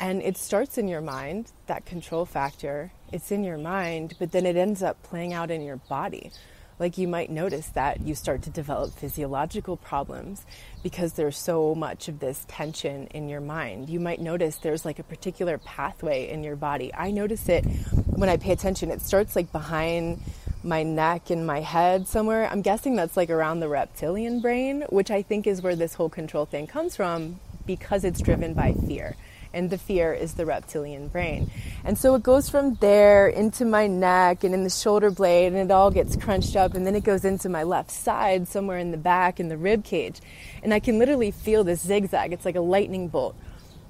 [0.00, 4.46] And it starts in your mind, that control factor, it's in your mind, but then
[4.46, 6.30] it ends up playing out in your body.
[6.78, 10.46] Like you might notice that you start to develop physiological problems
[10.84, 13.90] because there's so much of this tension in your mind.
[13.90, 16.94] You might notice there's like a particular pathway in your body.
[16.94, 17.64] I notice it
[18.06, 18.92] when I pay attention.
[18.92, 20.22] It starts like behind
[20.62, 22.48] my neck and my head somewhere.
[22.48, 26.08] I'm guessing that's like around the reptilian brain, which I think is where this whole
[26.08, 29.16] control thing comes from because it's driven by fear
[29.52, 31.50] and the fear is the reptilian brain.
[31.84, 35.56] And so it goes from there into my neck and in the shoulder blade, and
[35.56, 38.90] it all gets crunched up, and then it goes into my left side, somewhere in
[38.90, 40.20] the back in the rib cage.
[40.62, 42.32] And I can literally feel this zigzag.
[42.32, 43.36] It's like a lightning bolt.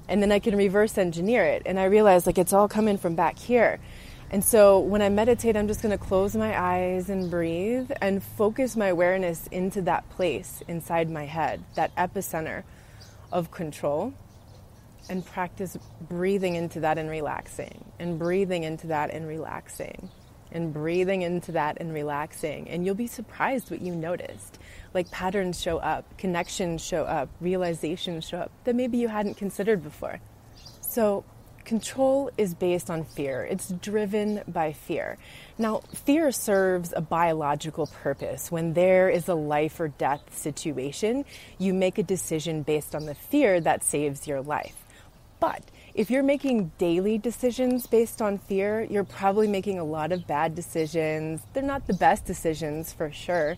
[0.07, 3.15] And then I can reverse engineer it, and I realize like it's all coming from
[3.15, 3.79] back here.
[4.31, 8.21] And so when I meditate, I'm just going to close my eyes and breathe and
[8.21, 12.63] focus my awareness into that place inside my head, that epicenter
[13.31, 14.13] of control
[15.09, 20.09] and practice breathing into that and relaxing, and breathing into that and relaxing,
[20.51, 22.69] and breathing into that and relaxing.
[22.69, 24.59] And you'll be surprised what you noticed.
[24.93, 29.83] Like patterns show up, connections show up, realizations show up that maybe you hadn't considered
[29.83, 30.19] before.
[30.81, 31.23] So,
[31.65, 33.45] control is based on fear.
[33.45, 35.19] It's driven by fear.
[35.59, 38.51] Now, fear serves a biological purpose.
[38.51, 41.25] When there is a life or death situation,
[41.59, 44.78] you make a decision based on the fear that saves your life.
[45.39, 50.27] But if you're making daily decisions based on fear, you're probably making a lot of
[50.27, 51.41] bad decisions.
[51.53, 53.57] They're not the best decisions for sure.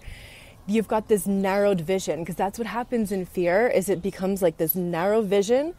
[0.67, 4.57] You've got this narrowed vision because that's what happens in fear is it becomes like
[4.57, 5.73] this narrow vision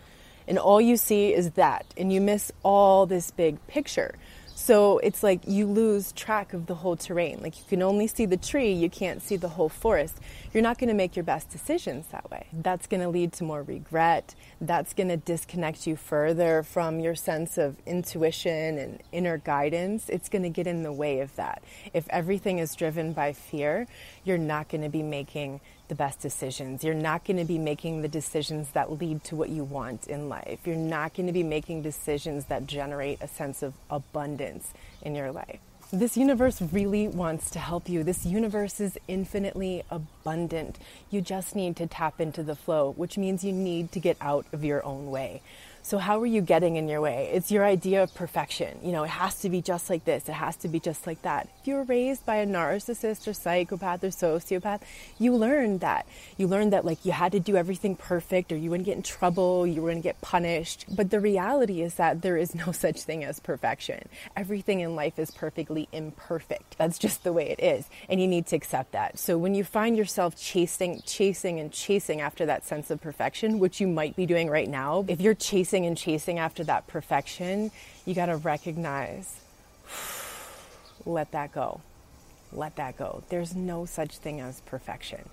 [0.48, 4.16] and all you see is that and you miss all this big picture.
[4.62, 7.40] So it's like you lose track of the whole terrain.
[7.42, 10.20] Like you can only see the tree, you can't see the whole forest.
[10.54, 12.46] You're not going to make your best decisions that way.
[12.52, 14.36] That's going to lead to more regret.
[14.60, 20.08] That's going to disconnect you further from your sense of intuition and inner guidance.
[20.08, 21.64] It's going to get in the way of that.
[21.92, 23.88] If everything is driven by fear,
[24.22, 25.60] you're not going to be making
[25.92, 26.82] the best decisions.
[26.82, 30.26] You're not going to be making the decisions that lead to what you want in
[30.26, 30.60] life.
[30.64, 35.30] You're not going to be making decisions that generate a sense of abundance in your
[35.30, 35.60] life.
[35.92, 38.02] This universe really wants to help you.
[38.02, 40.78] This universe is infinitely abundant.
[41.10, 44.46] You just need to tap into the flow, which means you need to get out
[44.50, 45.42] of your own way.
[45.84, 47.28] So, how are you getting in your way?
[47.32, 48.78] It's your idea of perfection.
[48.84, 51.22] You know, it has to be just like this, it has to be just like
[51.22, 51.48] that.
[51.60, 54.82] If you were raised by a narcissist or psychopath or sociopath,
[55.18, 56.06] you learned that.
[56.36, 59.02] You learned that, like, you had to do everything perfect or you wouldn't get in
[59.02, 60.84] trouble, you were going to get punished.
[60.88, 64.08] But the reality is that there is no such thing as perfection.
[64.36, 66.78] Everything in life is perfectly imperfect.
[66.78, 67.86] That's just the way it is.
[68.08, 69.18] And you need to accept that.
[69.18, 73.80] So, when you find yourself chasing, chasing, and chasing after that sense of perfection, which
[73.80, 77.70] you might be doing right now, if you're chasing, chasing and chasing after that perfection,
[78.04, 79.40] you got to recognize,
[81.06, 81.80] let that go.
[82.52, 83.22] Let that go.
[83.30, 85.26] There's no such thing as perfection.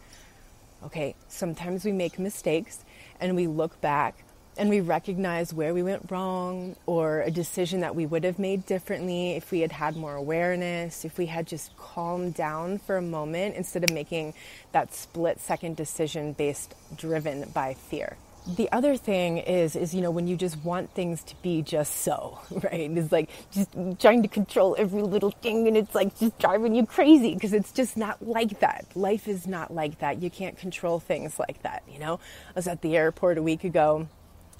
[0.85, 2.85] Okay, sometimes we make mistakes
[3.19, 4.15] and we look back
[4.55, 8.65] and we recognize where we went wrong or a decision that we would have made
[8.65, 13.01] differently if we had had more awareness, if we had just calmed down for a
[13.01, 14.33] moment instead of making
[14.71, 18.15] that split second decision based driven by fear
[18.55, 21.97] the other thing is is you know when you just want things to be just
[21.97, 22.89] so right?
[22.91, 26.85] It's like just trying to control every little thing and it's like just driving you
[26.85, 28.85] crazy because it's just not like that.
[28.95, 30.21] Life is not like that.
[30.21, 32.19] You can't control things like that you know?
[32.49, 34.07] I was at the airport a week ago.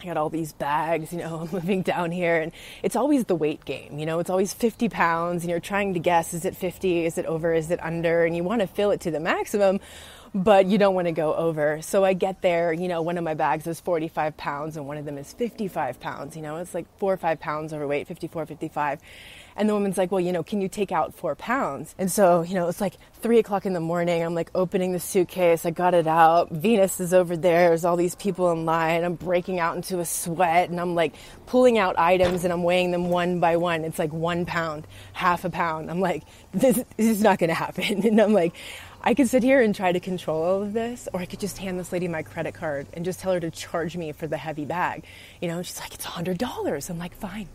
[0.01, 2.51] I got all these bags, you know, I'm moving down here, and
[2.83, 5.99] it's always the weight game, you know, it's always 50 pounds, and you're trying to
[5.99, 8.91] guess is it 50, is it over, is it under, and you want to fill
[8.91, 9.79] it to the maximum
[10.33, 11.81] but you don't want to go over.
[11.81, 14.97] So I get there, you know, one of my bags is 45 pounds and one
[14.97, 16.35] of them is 55 pounds.
[16.35, 18.99] You know, it's like four or five pounds overweight, 54, 55.
[19.55, 21.93] And the woman's like, well, you know, can you take out four pounds?
[21.97, 24.23] And so, you know, it's like three o'clock in the morning.
[24.23, 25.65] I'm like opening the suitcase.
[25.65, 26.49] I got it out.
[26.51, 27.67] Venus is over there.
[27.69, 29.03] There's all these people in line.
[29.03, 31.13] I'm breaking out into a sweat and I'm like
[31.45, 33.83] pulling out items and I'm weighing them one by one.
[33.83, 35.91] It's like one pound, half a pound.
[35.91, 38.03] I'm like, this, this is not going to happen.
[38.09, 38.55] And I'm like,
[39.09, 41.57] I could sit here and try to control all of this, or I could just
[41.57, 44.37] hand this lady my credit card and just tell her to charge me for the
[44.37, 45.03] heavy bag.
[45.41, 46.91] You know, she's like, it's a hundred dollars.
[46.91, 47.47] I'm like, fine,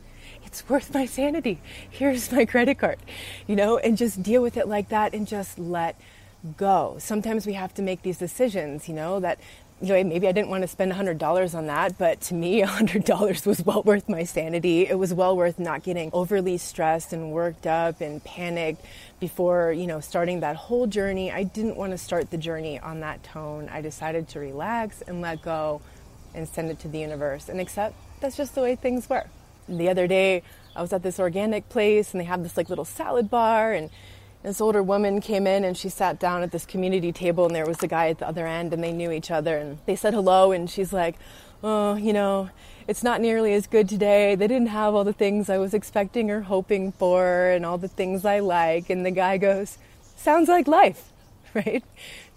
[0.45, 1.61] it's worth my sanity.
[1.89, 2.99] Here's my credit card,
[3.47, 5.95] you know, and just deal with it like that and just let
[6.57, 6.97] go.
[6.99, 9.39] Sometimes we have to make these decisions, you know, that
[9.81, 13.47] you know, maybe I didn't want to spend $100 on that, but to me, $100
[13.47, 14.87] was well worth my sanity.
[14.87, 18.85] It was well worth not getting overly stressed and worked up and panicked
[19.25, 21.33] before, you know, starting that whole journey.
[21.33, 23.71] I didn't want to start the journey on that tone.
[23.73, 25.81] I decided to relax and let go
[26.35, 29.25] and send it to the universe and accept that's just the way things were.
[29.67, 30.43] the other day,
[30.77, 33.89] I was at this organic place and they have this like little salad bar and
[34.43, 37.65] this older woman came in and she sat down at this community table and there
[37.65, 40.13] was a guy at the other end and they knew each other and they said
[40.13, 41.17] hello and she's like,
[41.63, 42.51] "Oh, you know,
[42.87, 44.35] it's not nearly as good today.
[44.35, 47.89] They didn't have all the things I was expecting or hoping for and all the
[47.89, 49.79] things I like." And the guy goes,
[50.17, 51.11] "Sounds like life."
[51.55, 51.85] Right?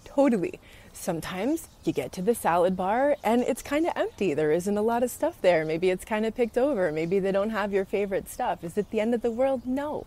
[0.04, 0.60] Totally
[0.98, 4.34] sometimes you get to the salad bar and it's kind of empty.
[4.34, 5.64] There isn't a lot of stuff there.
[5.64, 6.92] Maybe it's kind of picked over.
[6.92, 8.64] Maybe they don't have your favorite stuff.
[8.64, 9.62] Is it the end of the world?
[9.64, 10.06] No,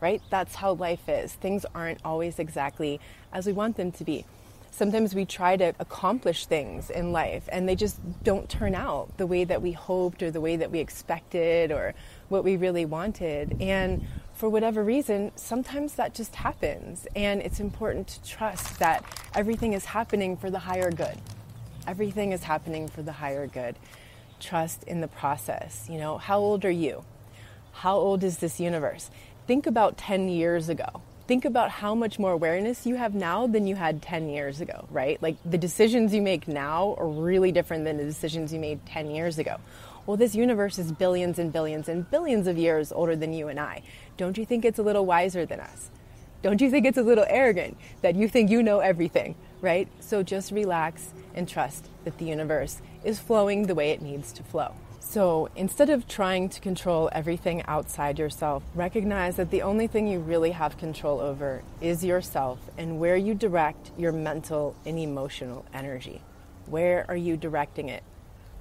[0.00, 0.20] right?
[0.30, 1.32] That's how life is.
[1.34, 3.00] Things aren't always exactly
[3.32, 4.24] as we want them to be.
[4.74, 9.26] Sometimes we try to accomplish things in life and they just don't turn out the
[9.26, 11.92] way that we hoped or the way that we expected or
[12.30, 13.60] what we really wanted.
[13.60, 17.06] And for whatever reason, sometimes that just happens.
[17.14, 19.04] And it's important to trust that
[19.34, 21.18] everything is happening for the higher good.
[21.86, 23.76] Everything is happening for the higher good.
[24.40, 25.86] Trust in the process.
[25.90, 27.04] You know, how old are you?
[27.72, 29.10] How old is this universe?
[29.46, 31.02] Think about 10 years ago.
[31.26, 34.86] Think about how much more awareness you have now than you had 10 years ago,
[34.90, 35.22] right?
[35.22, 39.10] Like the decisions you make now are really different than the decisions you made 10
[39.12, 39.58] years ago.
[40.04, 43.60] Well, this universe is billions and billions and billions of years older than you and
[43.60, 43.82] I.
[44.16, 45.90] Don't you think it's a little wiser than us?
[46.42, 49.86] Don't you think it's a little arrogant that you think you know everything, right?
[50.00, 54.42] So just relax and trust that the universe is flowing the way it needs to
[54.42, 54.74] flow.
[55.12, 60.20] So instead of trying to control everything outside yourself, recognize that the only thing you
[60.20, 66.22] really have control over is yourself and where you direct your mental and emotional energy.
[66.64, 68.02] Where are you directing it?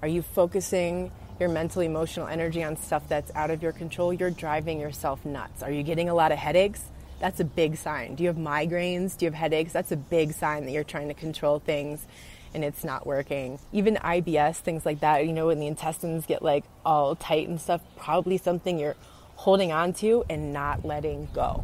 [0.01, 4.29] Are you focusing your mental, emotional energy on stuff that's out of your control, you're
[4.29, 5.63] driving yourself nuts.
[5.63, 6.83] Are you getting a lot of headaches?
[7.21, 8.15] That's a big sign.
[8.15, 9.17] Do you have migraines?
[9.17, 9.71] Do you have headaches?
[9.71, 12.05] That's a big sign that you're trying to control things
[12.53, 13.59] and it's not working.
[13.71, 17.59] Even IBS, things like that, you know, when the intestines get like all tight and
[17.59, 18.95] stuff, probably something you're
[19.35, 21.63] holding on to and not letting go,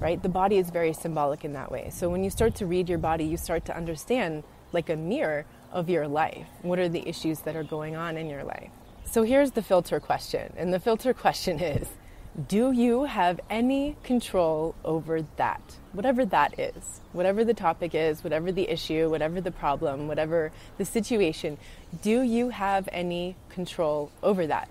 [0.00, 0.22] right?
[0.22, 1.90] The body is very symbolic in that way.
[1.92, 5.44] So when you start to read your body, you start to understand like a mirror
[5.70, 6.46] of your life.
[6.62, 8.70] What are the issues that are going on in your life?
[9.04, 10.52] So here's the filter question.
[10.56, 11.88] And the filter question is
[12.48, 15.60] Do you have any control over that?
[15.92, 20.86] Whatever that is, whatever the topic is, whatever the issue, whatever the problem, whatever the
[20.86, 21.58] situation,
[22.00, 24.70] do you have any control over that?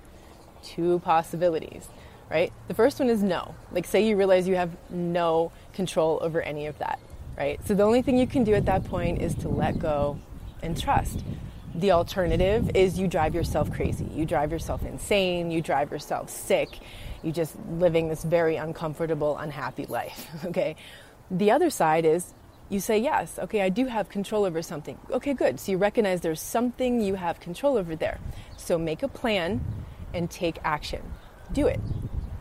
[0.64, 1.88] Two possibilities,
[2.32, 2.52] right?
[2.68, 3.54] The first one is no.
[3.72, 7.00] Like, say you realize you have no control over any of that,
[7.38, 7.64] right?
[7.68, 10.20] So the only thing you can do at that point is to let go
[10.64, 11.24] and trust.
[11.76, 14.06] The alternative is you drive yourself crazy.
[14.06, 15.52] You drive yourself insane.
[15.52, 16.80] You drive yourself sick.
[17.24, 20.28] You just living this very uncomfortable, unhappy life.
[20.46, 20.76] Okay.
[21.30, 22.34] The other side is
[22.70, 24.98] you say, yes, okay, I do have control over something.
[25.12, 25.60] Okay, good.
[25.60, 28.20] So you recognize there's something you have control over there.
[28.58, 29.62] So make a plan
[30.14, 31.02] and take action.
[31.52, 31.80] Do it,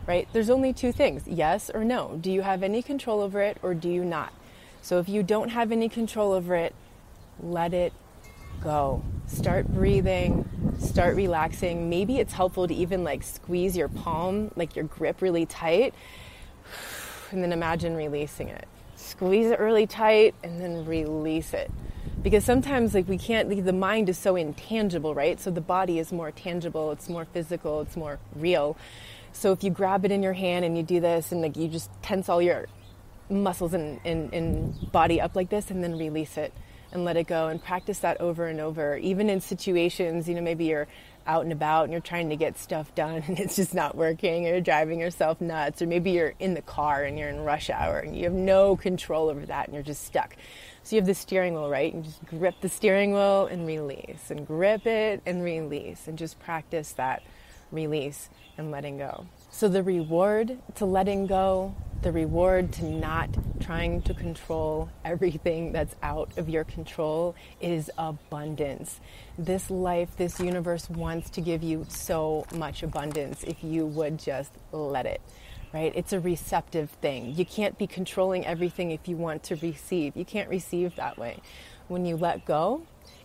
[0.07, 0.27] right?
[0.33, 2.17] There's only two things yes or no.
[2.19, 4.33] Do you have any control over it or do you not?
[4.81, 6.73] So if you don't have any control over it,
[7.41, 7.93] let it
[8.61, 9.03] go.
[9.27, 10.47] Start breathing,
[10.79, 11.89] start relaxing.
[11.89, 15.93] Maybe it's helpful to even like squeeze your palm, like your grip really tight,
[17.31, 18.67] and then imagine releasing it.
[18.95, 21.71] Squeeze it really tight and then release it.
[22.21, 25.39] Because sometimes like we can't the mind is so intangible, right?
[25.39, 28.77] So the body is more tangible, it's more physical, it's more real.
[29.33, 31.67] So if you grab it in your hand and you do this and like you
[31.67, 32.67] just tense all your
[33.29, 36.53] muscles and, and, and body up like this and then release it
[36.91, 38.97] and let it go and practice that over and over.
[38.97, 40.87] Even in situations, you know, maybe you're
[41.27, 44.45] out and about and you're trying to get stuff done and it's just not working,
[44.45, 47.69] or you're driving yourself nuts, or maybe you're in the car and you're in rush
[47.69, 50.35] hour and you have no control over that and you're just stuck.
[50.83, 51.93] So you have the steering wheel, right?
[51.93, 56.39] And just grip the steering wheel and release, and grip it and release, and just
[56.39, 57.21] practice that
[57.71, 59.27] release and letting go.
[59.51, 63.29] So the reward to letting go the reward to not
[63.59, 68.99] trying to control everything that's out of your control is abundance.
[69.37, 74.51] This life, this universe wants to give you so much abundance if you would just
[74.71, 75.21] let it.
[75.73, 75.93] Right?
[75.95, 77.35] It's a receptive thing.
[77.35, 80.17] You can't be controlling everything if you want to receive.
[80.17, 81.37] You can't receive that way.
[81.87, 82.81] When you let go,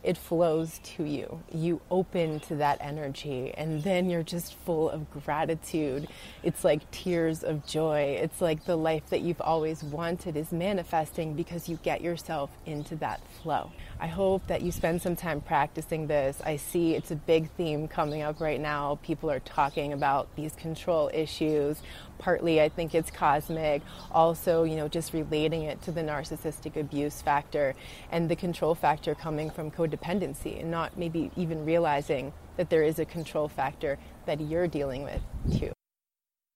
[0.06, 1.42] it flows to you.
[1.52, 6.06] You open to that energy, and then you're just full of gratitude.
[6.44, 8.16] It's like tears of joy.
[8.22, 12.94] It's like the life that you've always wanted is manifesting because you get yourself into
[12.96, 13.72] that flow.
[13.98, 16.40] I hope that you spend some time practicing this.
[16.44, 19.00] I see it's a big theme coming up right now.
[19.02, 21.82] People are talking about these control issues.
[22.18, 23.82] Partly, I think it's cosmic.
[24.12, 27.74] Also, you know, just relating it to the narcissistic abuse factor
[28.12, 32.98] and the control factor coming from codependency and not maybe even realizing that there is
[32.98, 35.20] a control factor that you're dealing with
[35.58, 35.72] too.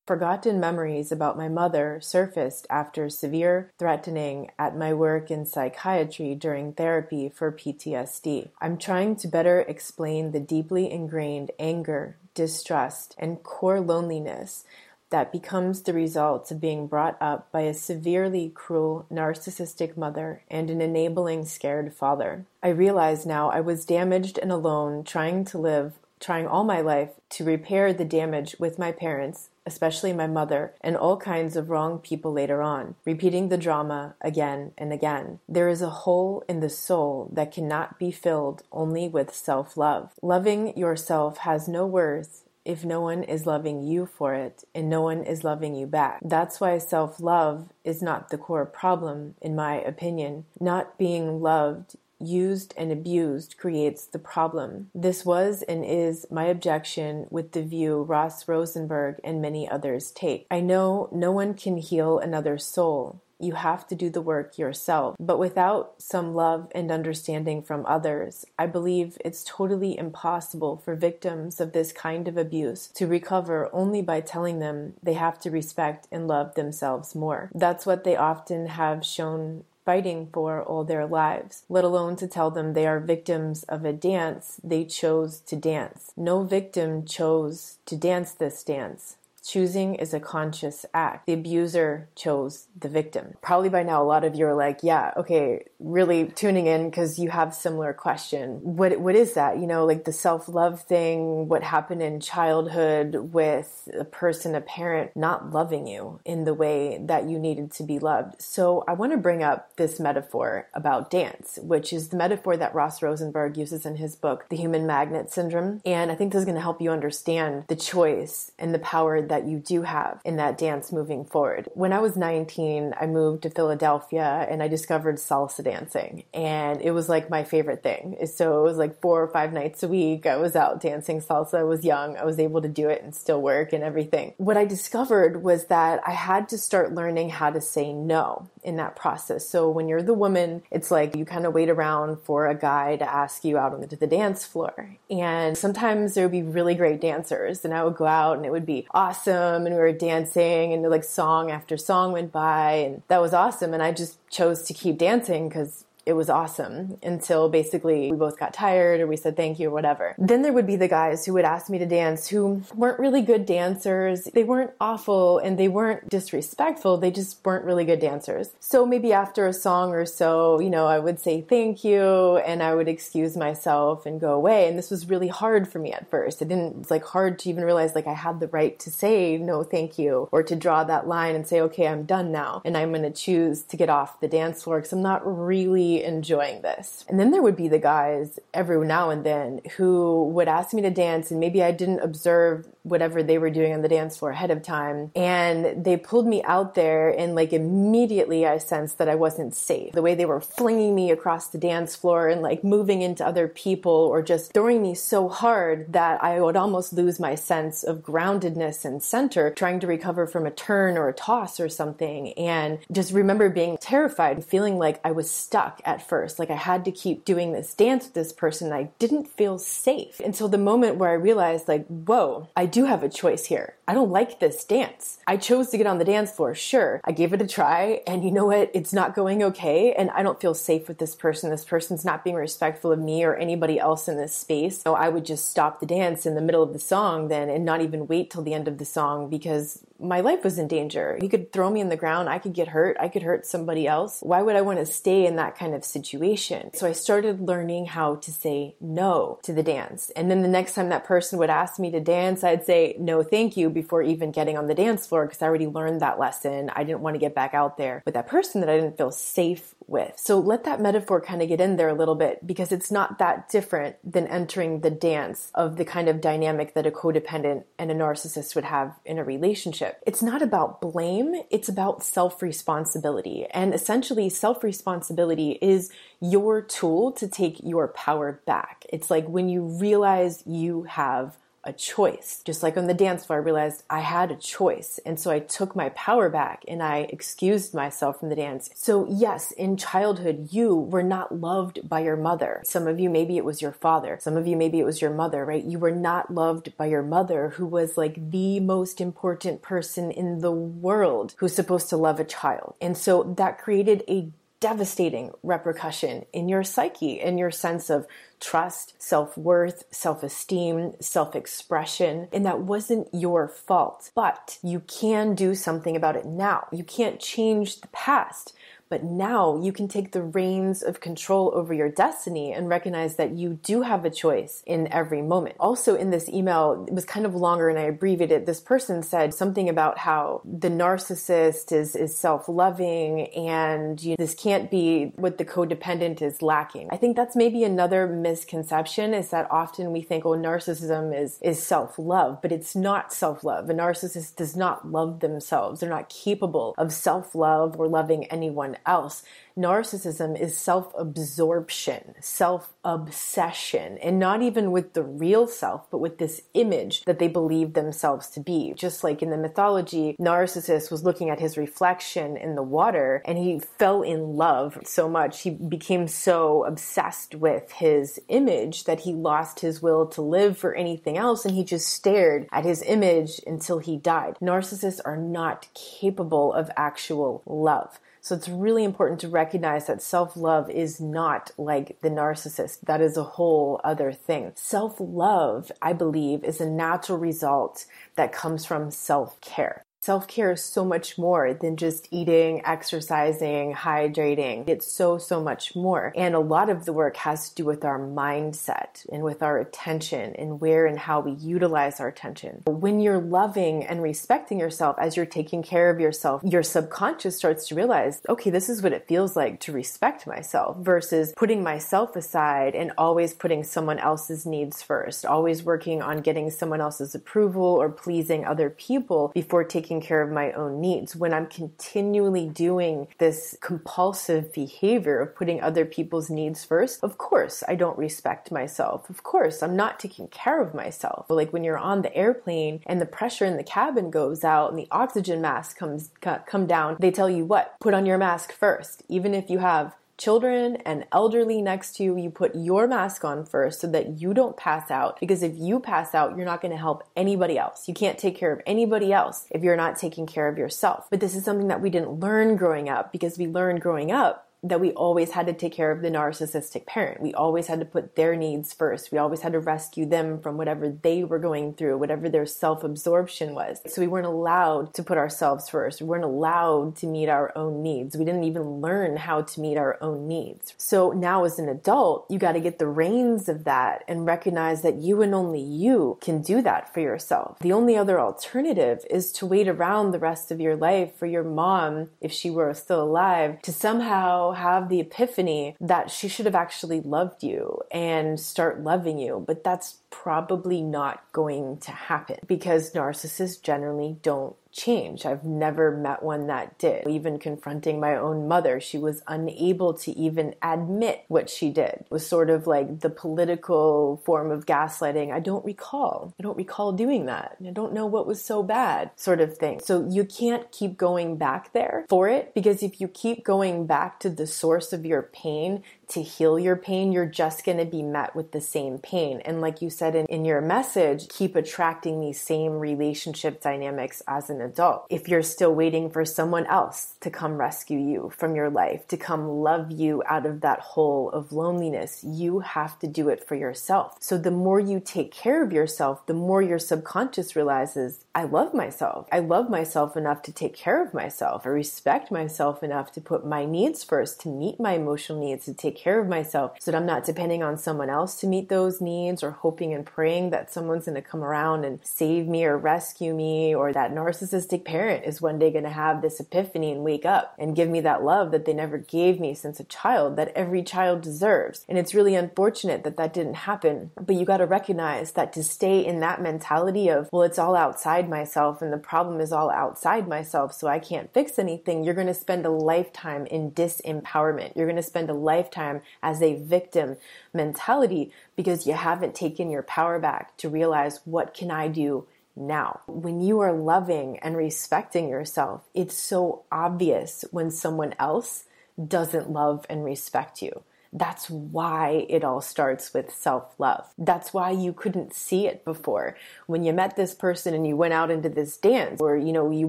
[0.06, 6.72] Forgotten memories about my mother surfaced after severe threatening at my work in psychiatry during
[6.72, 8.48] therapy for PTSD.
[8.60, 14.64] I'm trying to better explain the deeply ingrained anger, distrust, and core loneliness
[15.10, 20.70] that becomes the result of being brought up by a severely cruel, narcissistic mother and
[20.70, 22.46] an enabling, scared father.
[22.62, 27.10] I realize now I was damaged and alone, trying to live, trying all my life
[27.30, 31.98] to repair the damage with my parents especially my mother, and all kinds of wrong
[31.98, 35.38] people later on, repeating the drama again and again.
[35.48, 40.10] There is a hole in the soul that cannot be filled only with self love.
[40.22, 45.00] Loving yourself has no worth if no one is loving you for it and no
[45.00, 46.20] one is loving you back.
[46.22, 50.44] That's why self love is not the core problem, in my opinion.
[50.60, 54.90] Not being loved used and abused creates the problem.
[54.94, 60.46] This was and is my objection with the view Ross Rosenberg and many others take.
[60.50, 63.22] I know no one can heal another soul.
[63.40, 65.16] You have to do the work yourself.
[65.18, 71.60] But without some love and understanding from others, I believe it's totally impossible for victims
[71.60, 76.06] of this kind of abuse to recover only by telling them they have to respect
[76.12, 77.50] and love themselves more.
[77.54, 82.50] That's what they often have shown fighting for all their lives, let alone to tell
[82.50, 86.12] them they are victims of a dance they chose to dance.
[86.16, 89.16] No victim chose to dance this dance.
[89.42, 91.26] Choosing is a conscious act.
[91.26, 93.34] The abuser chose the victim.
[93.40, 97.18] Probably by now, a lot of you are like, yeah, okay, really tuning in because
[97.18, 98.60] you have similar question.
[98.62, 99.58] What, what is that?
[99.58, 105.16] You know, like the self-love thing, what happened in childhood with a person, a parent
[105.16, 108.40] not loving you in the way that you needed to be loved.
[108.40, 112.74] So I want to bring up this metaphor about dance, which is the metaphor that
[112.74, 115.80] Ross Rosenberg uses in his book, The Human Magnet Syndrome.
[115.86, 119.22] And I think this is going to help you understand the choice and the power
[119.30, 121.68] that you do have in that dance moving forward.
[121.74, 126.90] When I was 19, I moved to Philadelphia and I discovered salsa dancing and it
[126.90, 128.18] was like my favorite thing.
[128.26, 130.26] So it was like four or five nights a week.
[130.26, 131.60] I was out dancing salsa.
[131.60, 132.16] I was young.
[132.16, 134.34] I was able to do it and still work and everything.
[134.36, 138.76] What I discovered was that I had to start learning how to say no in
[138.76, 139.48] that process.
[139.48, 142.96] So when you're the woman, it's like you kind of wait around for a guy
[142.96, 144.96] to ask you out onto the dance floor.
[145.10, 148.52] And sometimes there would be really great dancers and I would go out and it
[148.52, 153.02] would be awesome and we were dancing and like song after song went by and
[153.08, 157.48] that was awesome and I just chose to keep dancing because it was awesome until
[157.48, 160.14] basically we both got tired or we said thank you or whatever.
[160.18, 163.22] Then there would be the guys who would ask me to dance who weren't really
[163.22, 164.24] good dancers.
[164.32, 166.96] They weren't awful and they weren't disrespectful.
[166.96, 168.50] They just weren't really good dancers.
[168.60, 172.62] So maybe after a song or so, you know, I would say thank you and
[172.62, 174.68] I would excuse myself and go away.
[174.68, 176.42] And this was really hard for me at first.
[176.42, 179.62] It didn't, like hard to even realize like I had the right to say no
[179.62, 182.62] thank you or to draw that line and say, okay, I'm done now.
[182.64, 185.99] And I'm going to choose to get off the dance floor because I'm not really
[186.02, 187.04] enjoying this.
[187.08, 190.82] And then there would be the guys every now and then who would ask me
[190.82, 194.30] to dance and maybe I didn't observe whatever they were doing on the dance floor
[194.30, 195.10] ahead of time.
[195.14, 199.92] And they pulled me out there and like immediately I sensed that I wasn't safe.
[199.92, 203.48] The way they were flinging me across the dance floor and like moving into other
[203.48, 207.98] people or just throwing me so hard that I would almost lose my sense of
[207.98, 212.32] groundedness and center trying to recover from a turn or a toss or something.
[212.34, 216.38] And just remember being terrified, and feeling like I was stuck at first.
[216.38, 218.68] Like I had to keep doing this dance with this person.
[218.68, 222.84] And I didn't feel safe until the moment where I realized like, whoa, I do
[222.84, 223.74] have a choice here.
[223.90, 225.18] I don't like this dance.
[225.26, 227.00] I chose to get on the dance floor, sure.
[227.02, 228.70] I gave it a try, and you know what?
[228.72, 231.50] It's not going okay, and I don't feel safe with this person.
[231.50, 234.80] This person's not being respectful of me or anybody else in this space.
[234.80, 237.64] So I would just stop the dance in the middle of the song then and
[237.64, 241.18] not even wait till the end of the song because my life was in danger.
[241.20, 243.86] He could throw me in the ground, I could get hurt, I could hurt somebody
[243.86, 244.20] else.
[244.20, 246.72] Why would I want to stay in that kind of situation?
[246.74, 250.10] So I started learning how to say no to the dance.
[250.16, 253.22] And then the next time that person would ask me to dance, I'd say no
[253.22, 256.70] thank you before even getting on the dance floor because I already learned that lesson.
[256.74, 259.10] I didn't want to get back out there with that person that I didn't feel
[259.10, 260.14] safe with.
[260.16, 263.18] So let that metaphor kind of get in there a little bit because it's not
[263.18, 267.90] that different than entering the dance of the kind of dynamic that a codependent and
[267.90, 273.46] a narcissist would have in a relationship It's not about blame, it's about self responsibility.
[273.50, 278.84] And essentially, self responsibility is your tool to take your power back.
[278.90, 282.42] It's like when you realize you have a choice.
[282.44, 284.98] Just like on the dance floor, I realized I had a choice.
[285.04, 288.70] And so I took my power back and I excused myself from the dance.
[288.74, 292.62] So, yes, in childhood, you were not loved by your mother.
[292.64, 294.18] Some of you, maybe it was your father.
[294.20, 295.64] Some of you, maybe it was your mother, right?
[295.64, 300.38] You were not loved by your mother, who was like the most important person in
[300.38, 302.74] the world who's supposed to love a child.
[302.80, 308.06] And so that created a devastating repercussion in your psyche, in your sense of
[308.40, 312.28] trust, self worth, self esteem, self expression.
[312.32, 314.10] And that wasn't your fault.
[314.14, 316.68] But you can do something about it now.
[316.70, 318.54] You can't change the past.
[318.90, 323.30] But now you can take the reins of control over your destiny and recognize that
[323.30, 325.54] you do have a choice in every moment.
[325.60, 328.46] Also, in this email, it was kind of longer and I abbreviated.
[328.46, 334.34] This person said something about how the narcissist is, is self loving and you this
[334.34, 336.88] can't be what the codependent is lacking.
[336.90, 341.62] I think that's maybe another misconception is that often we think, oh, narcissism is, is
[341.62, 343.70] self love, but it's not self love.
[343.70, 345.78] A narcissist does not love themselves.
[345.78, 349.22] They're not capable of self love or loving anyone else.
[349.56, 356.18] Narcissism is self absorption, self obsession, and not even with the real self, but with
[356.18, 358.72] this image that they believe themselves to be.
[358.74, 363.36] Just like in the mythology, Narcissus was looking at his reflection in the water and
[363.36, 365.42] he fell in love so much.
[365.42, 370.74] He became so obsessed with his image that he lost his will to live for
[370.74, 374.36] anything else and he just stared at his image until he died.
[374.40, 378.00] Narcissists are not capable of actual love.
[378.20, 382.80] So it's really important to recognize that self love is not like the narcissist.
[382.82, 384.52] That is a whole other thing.
[384.54, 389.84] Self love, I believe, is a natural result that comes from self care.
[390.02, 394.66] Self care is so much more than just eating, exercising, hydrating.
[394.66, 396.14] It's so, so much more.
[396.16, 399.58] And a lot of the work has to do with our mindset and with our
[399.58, 402.62] attention and where and how we utilize our attention.
[402.64, 407.68] When you're loving and respecting yourself as you're taking care of yourself, your subconscious starts
[407.68, 412.16] to realize, okay, this is what it feels like to respect myself versus putting myself
[412.16, 417.64] aside and always putting someone else's needs first, always working on getting someone else's approval
[417.64, 422.46] or pleasing other people before taking taking care of my own needs, when I'm continually
[422.46, 428.52] doing this compulsive behavior of putting other people's needs first, of course I don't respect
[428.52, 429.10] myself.
[429.10, 431.26] Of course I'm not taking care of myself.
[431.26, 434.70] But Like when you're on the airplane and the pressure in the cabin goes out
[434.70, 437.74] and the oxygen mask comes come down, they tell you what?
[437.80, 439.02] Put on your mask first.
[439.08, 443.44] Even if you have children and elderly next to you, you put your mask on
[443.44, 445.18] first so that you don't pass out.
[445.18, 447.88] Because if you pass out, you're not going to help anybody else.
[447.88, 451.06] You can't take care of anybody else if you're not taking care of yourself.
[451.10, 454.49] But this is something that we didn't learn growing up because we learned growing up
[454.62, 457.20] that we always had to take care of the narcissistic parent.
[457.20, 459.10] We always had to put their needs first.
[459.10, 462.84] We always had to rescue them from whatever they were going through, whatever their self
[462.84, 463.80] absorption was.
[463.86, 466.00] So we weren't allowed to put ourselves first.
[466.00, 468.16] We weren't allowed to meet our own needs.
[468.16, 470.74] We didn't even learn how to meet our own needs.
[470.76, 474.82] So now as an adult, you got to get the reins of that and recognize
[474.82, 477.58] that you and only you can do that for yourself.
[477.60, 481.44] The only other alternative is to wait around the rest of your life for your
[481.44, 486.54] mom, if she were still alive, to somehow have the epiphany that she should have
[486.54, 489.44] actually loved you and start loving you.
[489.46, 495.26] But that's probably not going to happen because narcissists generally don't change.
[495.26, 497.06] I've never met one that did.
[497.06, 501.94] Even confronting my own mother, she was unable to even admit what she did.
[502.00, 505.32] It was sort of like the political form of gaslighting.
[505.32, 506.34] I don't recall.
[506.38, 507.56] I don't recall doing that.
[507.66, 509.80] I don't know what was so bad, sort of thing.
[509.80, 514.20] So you can't keep going back there for it because if you keep going back
[514.20, 518.02] to the source of your pain, to heal your pain, you're just going to be
[518.02, 519.40] met with the same pain.
[519.44, 524.50] And like you said in, in your message, keep attracting these same relationship dynamics as
[524.50, 525.06] an adult.
[525.08, 529.16] If you're still waiting for someone else to come rescue you from your life, to
[529.16, 533.54] come love you out of that hole of loneliness, you have to do it for
[533.54, 534.16] yourself.
[534.20, 538.74] So the more you take care of yourself, the more your subconscious realizes, I love
[538.74, 539.28] myself.
[539.30, 541.66] I love myself enough to take care of myself.
[541.66, 545.74] I respect myself enough to put my needs first, to meet my emotional needs, to
[545.74, 549.00] take care of myself so that I'm not depending on someone else to meet those
[549.00, 552.78] needs or hoping and praying that someone's going to come around and save me or
[552.78, 557.02] rescue me or that narcissistic parent is one day going to have this epiphany and
[557.02, 560.36] wake up and give me that love that they never gave me since a child
[560.36, 561.84] that every child deserves.
[561.88, 564.10] And it's really unfortunate that that didn't happen.
[564.16, 567.76] But you got to recognize that to stay in that mentality of, well, it's all
[567.76, 572.14] outside myself and the problem is all outside myself, so I can't fix anything, you're
[572.14, 574.76] going to spend a lifetime in disempowerment.
[574.76, 575.89] You're going to spend a lifetime
[576.22, 577.16] as a victim
[577.52, 582.26] mentality because you haven't taken your power back to realize what can I do
[582.56, 583.00] now.
[583.06, 588.64] When you are loving and respecting yourself, it's so obvious when someone else
[589.08, 590.82] doesn't love and respect you.
[591.12, 594.06] That's why it all starts with self love.
[594.16, 596.36] That's why you couldn't see it before.
[596.66, 599.70] When you met this person and you went out into this dance, or you know,
[599.70, 599.88] you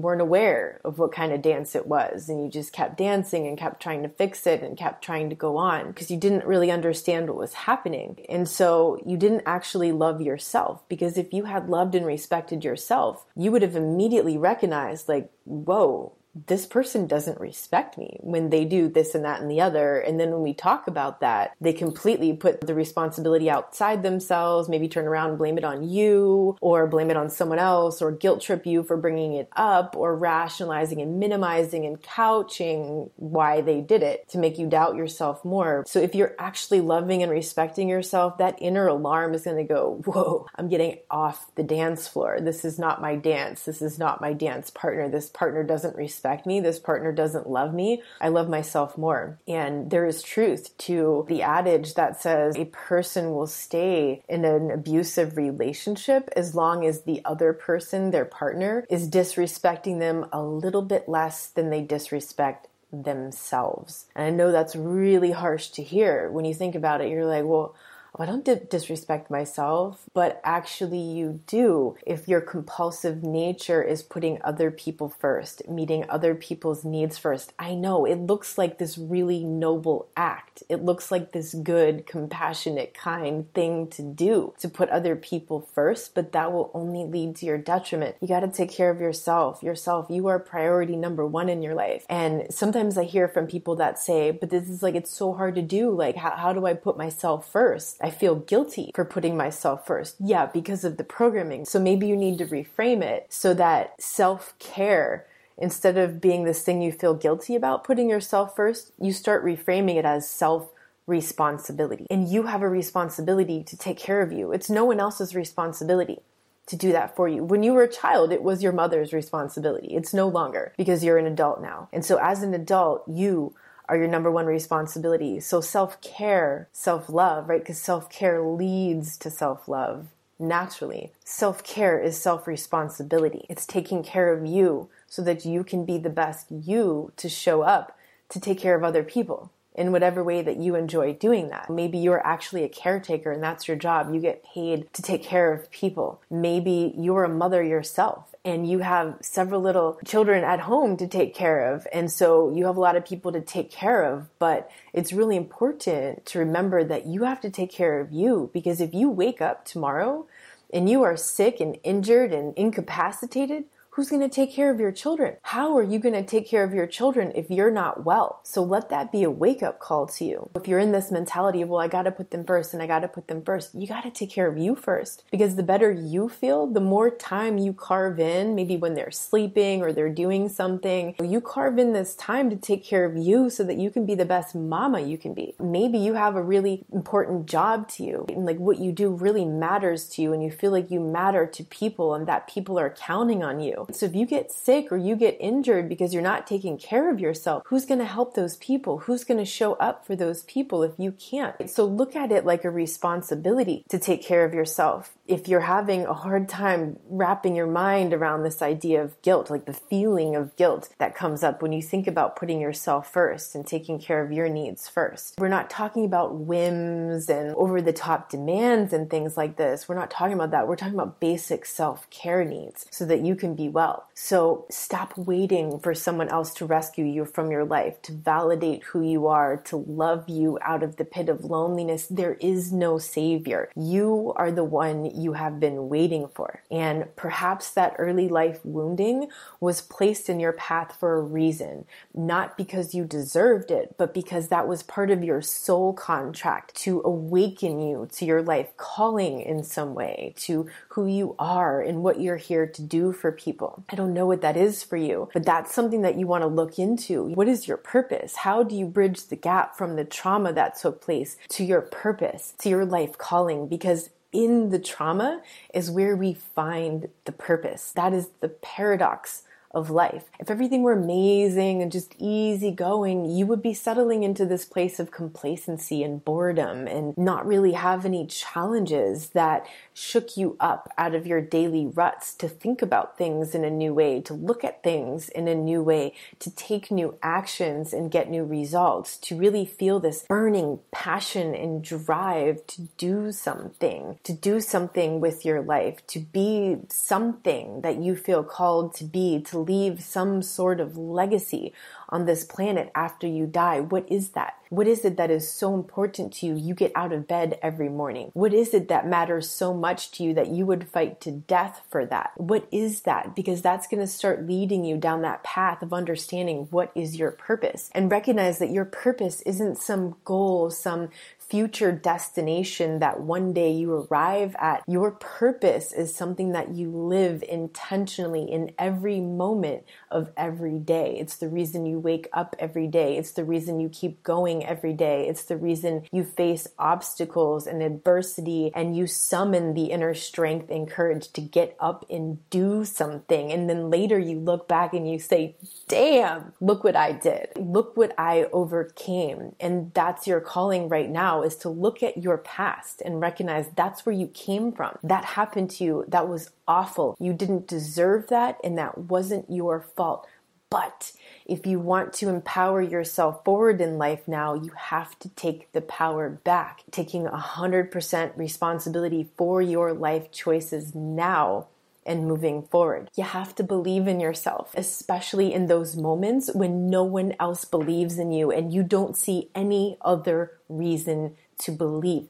[0.00, 3.56] weren't aware of what kind of dance it was, and you just kept dancing and
[3.56, 6.72] kept trying to fix it and kept trying to go on because you didn't really
[6.72, 8.24] understand what was happening.
[8.28, 13.24] And so you didn't actually love yourself because if you had loved and respected yourself,
[13.36, 18.88] you would have immediately recognized, like, whoa, this person doesn't respect me when they do
[18.88, 19.98] this and that and the other.
[19.98, 24.88] And then when we talk about that, they completely put the responsibility outside themselves, maybe
[24.88, 28.40] turn around and blame it on you or blame it on someone else or guilt
[28.40, 34.02] trip you for bringing it up or rationalizing and minimizing and couching why they did
[34.02, 35.84] it to make you doubt yourself more.
[35.86, 40.00] So if you're actually loving and respecting yourself, that inner alarm is going to go,
[40.06, 42.38] whoa, I'm getting off the dance floor.
[42.40, 43.64] This is not my dance.
[43.64, 45.10] This is not my dance partner.
[45.10, 49.40] This partner doesn't respect respect me, this partner doesn't love me, I love myself more.
[49.48, 54.70] And there is truth to the adage that says a person will stay in an
[54.70, 60.82] abusive relationship as long as the other person, their partner, is disrespecting them a little
[60.82, 64.06] bit less than they disrespect themselves.
[64.14, 66.30] And I know that's really harsh to hear.
[66.30, 67.74] When you think about it, you're like, well,
[68.18, 74.40] I don't di- disrespect myself, but actually you do if your compulsive nature is putting
[74.42, 77.54] other people first, meeting other people's needs first.
[77.58, 80.62] I know it looks like this really noble act.
[80.68, 86.14] It looks like this good, compassionate, kind thing to do to put other people first,
[86.14, 88.16] but that will only lead to your detriment.
[88.20, 89.62] You got to take care of yourself.
[89.62, 92.04] Yourself, you are priority number one in your life.
[92.10, 95.54] And sometimes I hear from people that say, but this is like, it's so hard
[95.54, 95.90] to do.
[95.90, 97.98] Like, how, how do I put myself first?
[98.02, 100.16] I feel guilty for putting myself first.
[100.20, 101.64] Yeah, because of the programming.
[101.64, 105.26] So maybe you need to reframe it so that self care
[105.58, 109.96] instead of being this thing you feel guilty about putting yourself first, you start reframing
[109.96, 110.70] it as self
[111.06, 112.06] responsibility.
[112.10, 114.52] And you have a responsibility to take care of you.
[114.52, 116.20] It's no one else's responsibility
[116.66, 117.42] to do that for you.
[117.42, 119.88] When you were a child, it was your mother's responsibility.
[119.94, 121.88] It's no longer because you're an adult now.
[121.92, 123.54] And so as an adult, you
[123.92, 125.38] are your number one responsibility.
[125.38, 127.60] So self care, self love, right?
[127.60, 130.06] Because self care leads to self love
[130.38, 131.12] naturally.
[131.26, 133.44] Self care is self responsibility.
[133.50, 137.60] It's taking care of you so that you can be the best you to show
[137.60, 137.98] up
[138.30, 141.68] to take care of other people in whatever way that you enjoy doing that.
[141.68, 144.14] Maybe you're actually a caretaker and that's your job.
[144.14, 146.22] You get paid to take care of people.
[146.30, 151.34] Maybe you're a mother yourself and you have several little children at home to take
[151.34, 151.86] care of.
[151.92, 155.36] And so you have a lot of people to take care of, but it's really
[155.36, 159.40] important to remember that you have to take care of you because if you wake
[159.40, 160.26] up tomorrow
[160.72, 163.64] and you are sick and injured and incapacitated,
[163.96, 165.36] Who's going to take care of your children?
[165.42, 168.40] How are you going to take care of your children if you're not well?
[168.42, 170.48] So let that be a wake up call to you.
[170.56, 172.86] If you're in this mentality of, well, I got to put them first and I
[172.86, 175.62] got to put them first, you got to take care of you first because the
[175.62, 180.08] better you feel, the more time you carve in, maybe when they're sleeping or they're
[180.08, 183.90] doing something, you carve in this time to take care of you so that you
[183.90, 185.54] can be the best mama you can be.
[185.60, 189.44] Maybe you have a really important job to you and like what you do really
[189.44, 192.88] matters to you and you feel like you matter to people and that people are
[192.88, 193.81] counting on you.
[193.92, 197.20] So if you get sick or you get injured because you're not taking care of
[197.20, 198.98] yourself, who's going to help those people?
[198.98, 201.70] Who's going to show up for those people if you can't?
[201.70, 206.04] So look at it like a responsibility to take care of yourself if you're having
[206.04, 210.54] a hard time wrapping your mind around this idea of guilt, like the feeling of
[210.56, 214.32] guilt that comes up when you think about putting yourself first and taking care of
[214.32, 215.34] your needs first.
[215.38, 219.88] We're not talking about whims and over the top demands and things like this.
[219.88, 220.66] We're not talking about that.
[220.66, 224.08] We're talking about basic self care needs so that you can be well.
[224.14, 229.02] So stop waiting for someone else to rescue you from your life, to validate who
[229.02, 232.06] you are, to love you out of the pit of loneliness.
[232.06, 233.70] There is no savior.
[233.74, 236.62] You are the one you have been waiting for.
[236.70, 239.28] And perhaps that early life wounding
[239.60, 244.48] was placed in your path for a reason, not because you deserved it, but because
[244.48, 249.64] that was part of your soul contract to awaken you to your life calling in
[249.64, 253.61] some way, to who you are and what you're here to do for people.
[253.88, 256.48] I don't know what that is for you, but that's something that you want to
[256.48, 257.24] look into.
[257.24, 258.36] What is your purpose?
[258.36, 262.54] How do you bridge the gap from the trauma that took place to your purpose,
[262.58, 263.68] to your life calling?
[263.68, 265.42] Because in the trauma
[265.74, 267.92] is where we find the purpose.
[267.92, 269.42] That is the paradox
[269.74, 270.24] of life.
[270.38, 275.10] If everything were amazing and just easygoing, you would be settling into this place of
[275.10, 281.26] complacency and boredom and not really have any challenges that shook you up out of
[281.26, 285.28] your daily ruts to think about things in a new way, to look at things
[285.28, 290.00] in a new way, to take new actions and get new results, to really feel
[290.00, 296.18] this burning passion and drive to do something, to do something with your life, to
[296.18, 301.72] be something that you feel called to be, to leave some sort of legacy
[302.08, 303.80] on this planet after you die.
[303.80, 304.54] What is that?
[304.68, 306.54] What is it that is so important to you?
[306.56, 308.30] You get out of bed every morning.
[308.32, 311.82] What is it that matters so much to you that you would fight to death
[311.90, 312.32] for that?
[312.36, 313.34] What is that?
[313.34, 317.30] Because that's going to start leading you down that path of understanding what is your
[317.32, 321.10] purpose and recognize that your purpose isn't some goal, some
[321.52, 324.82] future destination that one day you arrive at.
[324.88, 331.18] Your purpose is something that you live intentionally in every moment of every day.
[331.20, 333.18] It's the reason you wake up every day.
[333.18, 335.28] It's the reason you keep going every day.
[335.28, 340.90] It's the reason you face obstacles and adversity and you summon the inner strength and
[340.90, 343.52] courage to get up and do something.
[343.52, 347.48] And then later you look back and you say, damn, look what I did.
[347.56, 349.54] Look what I overcame.
[349.60, 354.06] And that's your calling right now is to look at your past and recognize that's
[354.06, 354.96] where you came from.
[355.02, 356.04] That happened to you.
[356.08, 357.16] That was awful.
[357.18, 360.26] You didn't deserve that and that wasn't your fault.
[360.70, 361.12] But
[361.44, 365.82] if you want to empower yourself forward in life now, you have to take the
[365.82, 371.66] power back, taking 100% responsibility for your life choices now
[372.04, 373.10] and moving forward.
[373.14, 378.18] You have to believe in yourself, especially in those moments when no one else believes
[378.18, 382.28] in you and you don't see any other reason to believe.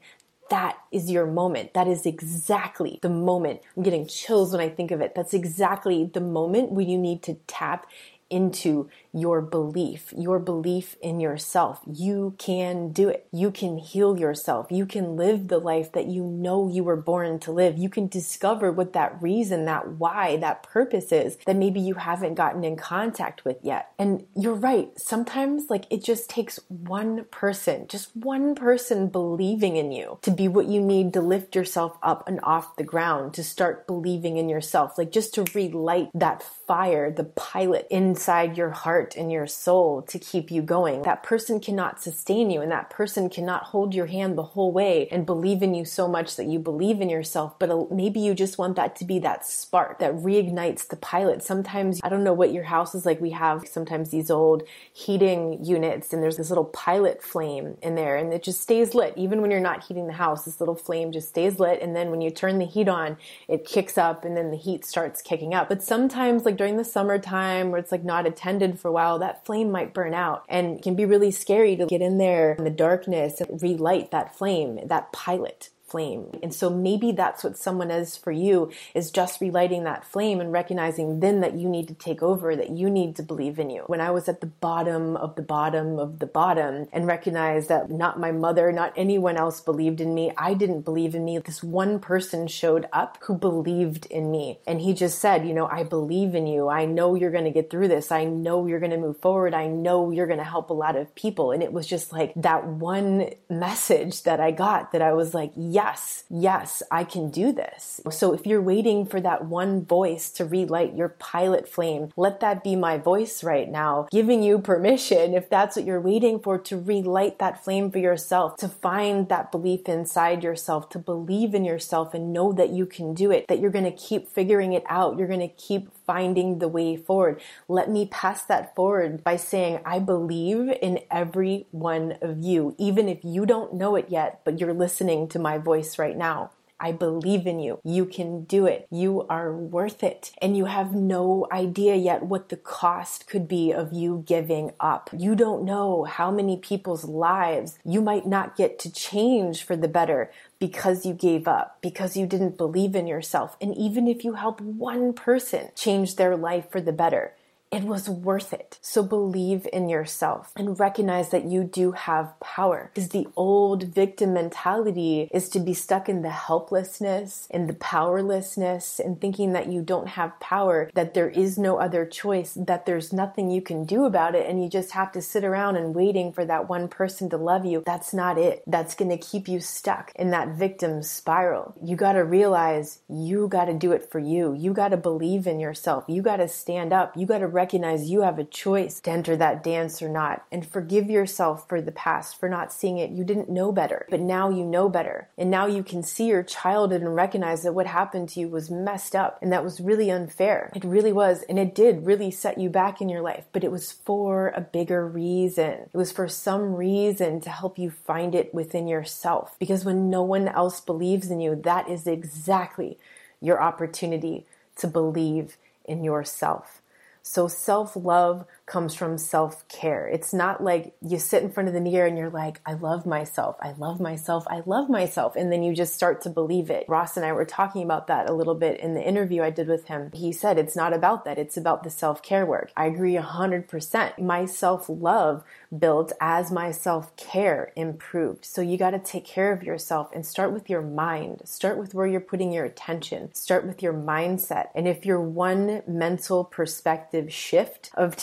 [0.49, 1.73] That is your moment.
[1.73, 3.61] That is exactly the moment.
[3.75, 5.15] I'm getting chills when I think of it.
[5.15, 7.87] That's exactly the moment when you need to tap
[8.29, 11.79] into your belief, your belief in yourself.
[11.85, 13.27] You can do it.
[13.31, 14.67] You can heal yourself.
[14.71, 17.77] You can live the life that you know you were born to live.
[17.77, 22.33] You can discover what that reason, that why, that purpose is that maybe you haven't
[22.33, 23.91] gotten in contact with yet.
[23.99, 24.89] And you're right.
[24.99, 30.47] Sometimes like it just takes one person, just one person believing in you to be
[30.47, 34.49] what you need to lift yourself up and off the ground, to start believing in
[34.49, 40.01] yourself, like just to relight that fire, the pilot inside your heart and your soul
[40.03, 41.01] to keep you going.
[41.01, 45.07] That person cannot sustain you and that person cannot hold your hand the whole way
[45.11, 47.59] and believe in you so much that you believe in yourself.
[47.59, 51.43] But uh, maybe you just want that to be that spark that reignites the pilot.
[51.43, 53.19] Sometimes, I don't know what your house is like.
[53.19, 58.15] We have sometimes these old heating units and there's this little pilot flame in there
[58.15, 59.13] and it just stays lit.
[59.17, 61.81] Even when you're not heating the house, this little flame just stays lit.
[61.81, 64.85] And then when you turn the heat on, it kicks up and then the heat
[64.85, 65.69] starts kicking up.
[65.69, 69.71] But sometimes, like during the summertime where it's like not attended for while, that flame
[69.71, 70.45] might burn out.
[70.47, 74.37] And can be really scary to get in there in the darkness and relight that
[74.37, 76.39] flame, that pilot flame.
[76.41, 80.51] And so maybe that's what someone is for you is just relighting that flame and
[80.51, 83.83] recognizing then that you need to take over, that you need to believe in you.
[83.85, 87.91] When I was at the bottom of the bottom of the bottom and recognized that
[87.91, 91.37] not my mother, not anyone else believed in me, I didn't believe in me.
[91.37, 94.57] This one person showed up who believed in me.
[94.65, 96.69] And he just said, you know, I believe in you.
[96.69, 98.11] I know you're going to get through this.
[98.11, 99.53] I know you're going to move forward.
[99.53, 101.51] I know you're going to help a lot of people.
[101.51, 105.51] And it was just like that one message that I got that I was like,
[105.55, 107.99] yeah, yes, yes, I can do this.
[108.09, 112.63] So if you're waiting for that one voice to relight your pilot flame, let that
[112.63, 116.79] be my voice right now, giving you permission, if that's what you're waiting for, to
[116.79, 122.13] relight that flame for yourself, to find that belief inside yourself, to believe in yourself
[122.13, 125.17] and know that you can do it, that you're going to keep figuring it out.
[125.17, 127.41] You're going to keep finding the way forward.
[127.67, 133.07] Let me pass that forward by saying, I believe in every one of you, even
[133.09, 136.51] if you don't know it yet, but you're listening to my voice right now.
[136.83, 137.79] I believe in you.
[137.85, 138.87] You can do it.
[138.91, 140.33] You are worth it.
[140.41, 145.09] And you have no idea yet what the cost could be of you giving up.
[145.17, 149.87] You don't know how many people's lives you might not get to change for the
[149.87, 150.29] better
[150.59, 153.55] because you gave up, because you didn't believe in yourself.
[153.61, 157.33] And even if you help one person change their life for the better,
[157.73, 158.79] it was worth it.
[158.81, 162.91] So believe in yourself and recognize that you do have power.
[162.93, 168.99] Because the old victim mentality is to be stuck in the helplessness, in the powerlessness,
[168.99, 173.13] and thinking that you don't have power, that there is no other choice, that there's
[173.13, 176.33] nothing you can do about it, and you just have to sit around and waiting
[176.33, 177.83] for that one person to love you.
[177.85, 178.63] That's not it.
[178.67, 181.75] That's to keep you stuck in that victim spiral.
[181.83, 184.53] You got to realize you got to do it for you.
[184.53, 186.05] You got to believe in yourself.
[186.07, 187.15] You got to stand up.
[187.17, 190.67] You got to recognize you have a choice to enter that dance or not and
[190.67, 193.09] forgive yourself for the past for not seeing it.
[193.09, 195.29] You didn't know better, but now you know better.
[195.37, 198.69] And now you can see your childhood and recognize that what happened to you was
[198.69, 200.73] messed up and that was really unfair.
[200.75, 201.43] It really was.
[201.43, 204.59] And it did really set you back in your life, but it was for a
[204.59, 205.87] bigger reason.
[205.93, 209.55] It was for some reason to help you find it within yourself.
[209.57, 212.97] Because when no one else believes in you, that is exactly
[213.39, 214.45] your opportunity
[214.75, 215.55] to believe
[215.85, 216.81] in yourself.
[217.23, 220.07] So self love comes from self care.
[220.07, 223.05] It's not like you sit in front of the mirror and you're like, I love
[223.05, 223.55] myself.
[223.61, 224.45] I love myself.
[224.49, 225.35] I love myself.
[225.35, 226.85] And then you just start to believe it.
[226.89, 229.67] Ross and I were talking about that a little bit in the interview I did
[229.67, 230.09] with him.
[230.11, 231.37] He said it's not about that.
[231.37, 232.71] It's about the self care work.
[232.75, 234.19] I agree 100%.
[234.19, 235.43] My self love
[235.77, 238.43] built as my self care improved.
[238.43, 241.43] So you got to take care of yourself and start with your mind.
[241.45, 243.33] Start with where you're putting your attention.
[243.35, 244.69] Start with your mindset.
[244.73, 248.15] And if your one mental perspective shift of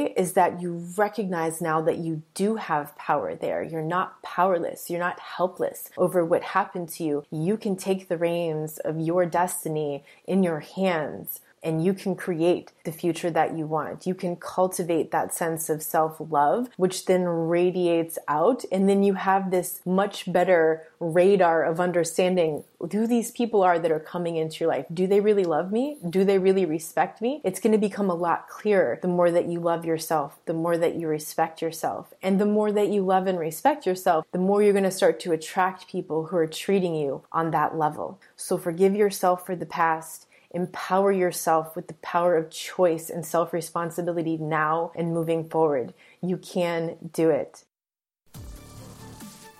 [0.00, 5.00] is that you recognize now that you do have power there, you're not powerless, you're
[5.00, 7.24] not helpless over what happened to you.
[7.30, 12.72] You can take the reins of your destiny in your hands and you can create
[12.84, 14.06] the future that you want.
[14.06, 18.64] You can cultivate that sense of self love, which then radiates out.
[18.72, 23.92] And then you have this much better radar of understanding who these people are that
[23.92, 24.86] are coming into your life.
[24.92, 25.98] Do they really love me?
[26.08, 27.40] Do they really respect me?
[27.44, 30.76] It's going to become a lot clearer the more that you love yourself, the more
[30.76, 32.12] that you respect yourself.
[32.22, 35.20] And the more that you love and respect yourself, the more you're going to start
[35.20, 38.20] to attract people who are treating you on that level.
[38.36, 43.52] So forgive yourself for the past Empower yourself with the power of choice and self
[43.52, 45.94] responsibility now and moving forward.
[46.20, 47.64] You can do it.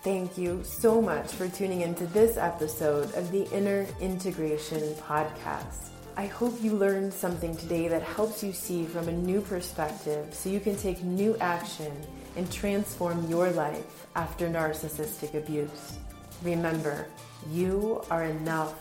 [0.02, 5.90] Thank you so much for tuning into this episode of the Inner Integration Podcast.
[6.16, 10.50] I hope you learned something today that helps you see from a new perspective so
[10.50, 11.92] you can take new action
[12.36, 15.98] and transform your life after narcissistic abuse.
[16.42, 17.06] Remember,
[17.50, 18.74] you are enough.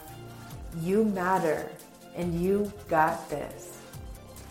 [0.82, 1.70] You matter
[2.16, 3.78] and you got this.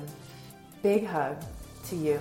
[0.82, 1.36] Big hug
[1.88, 2.20] to you.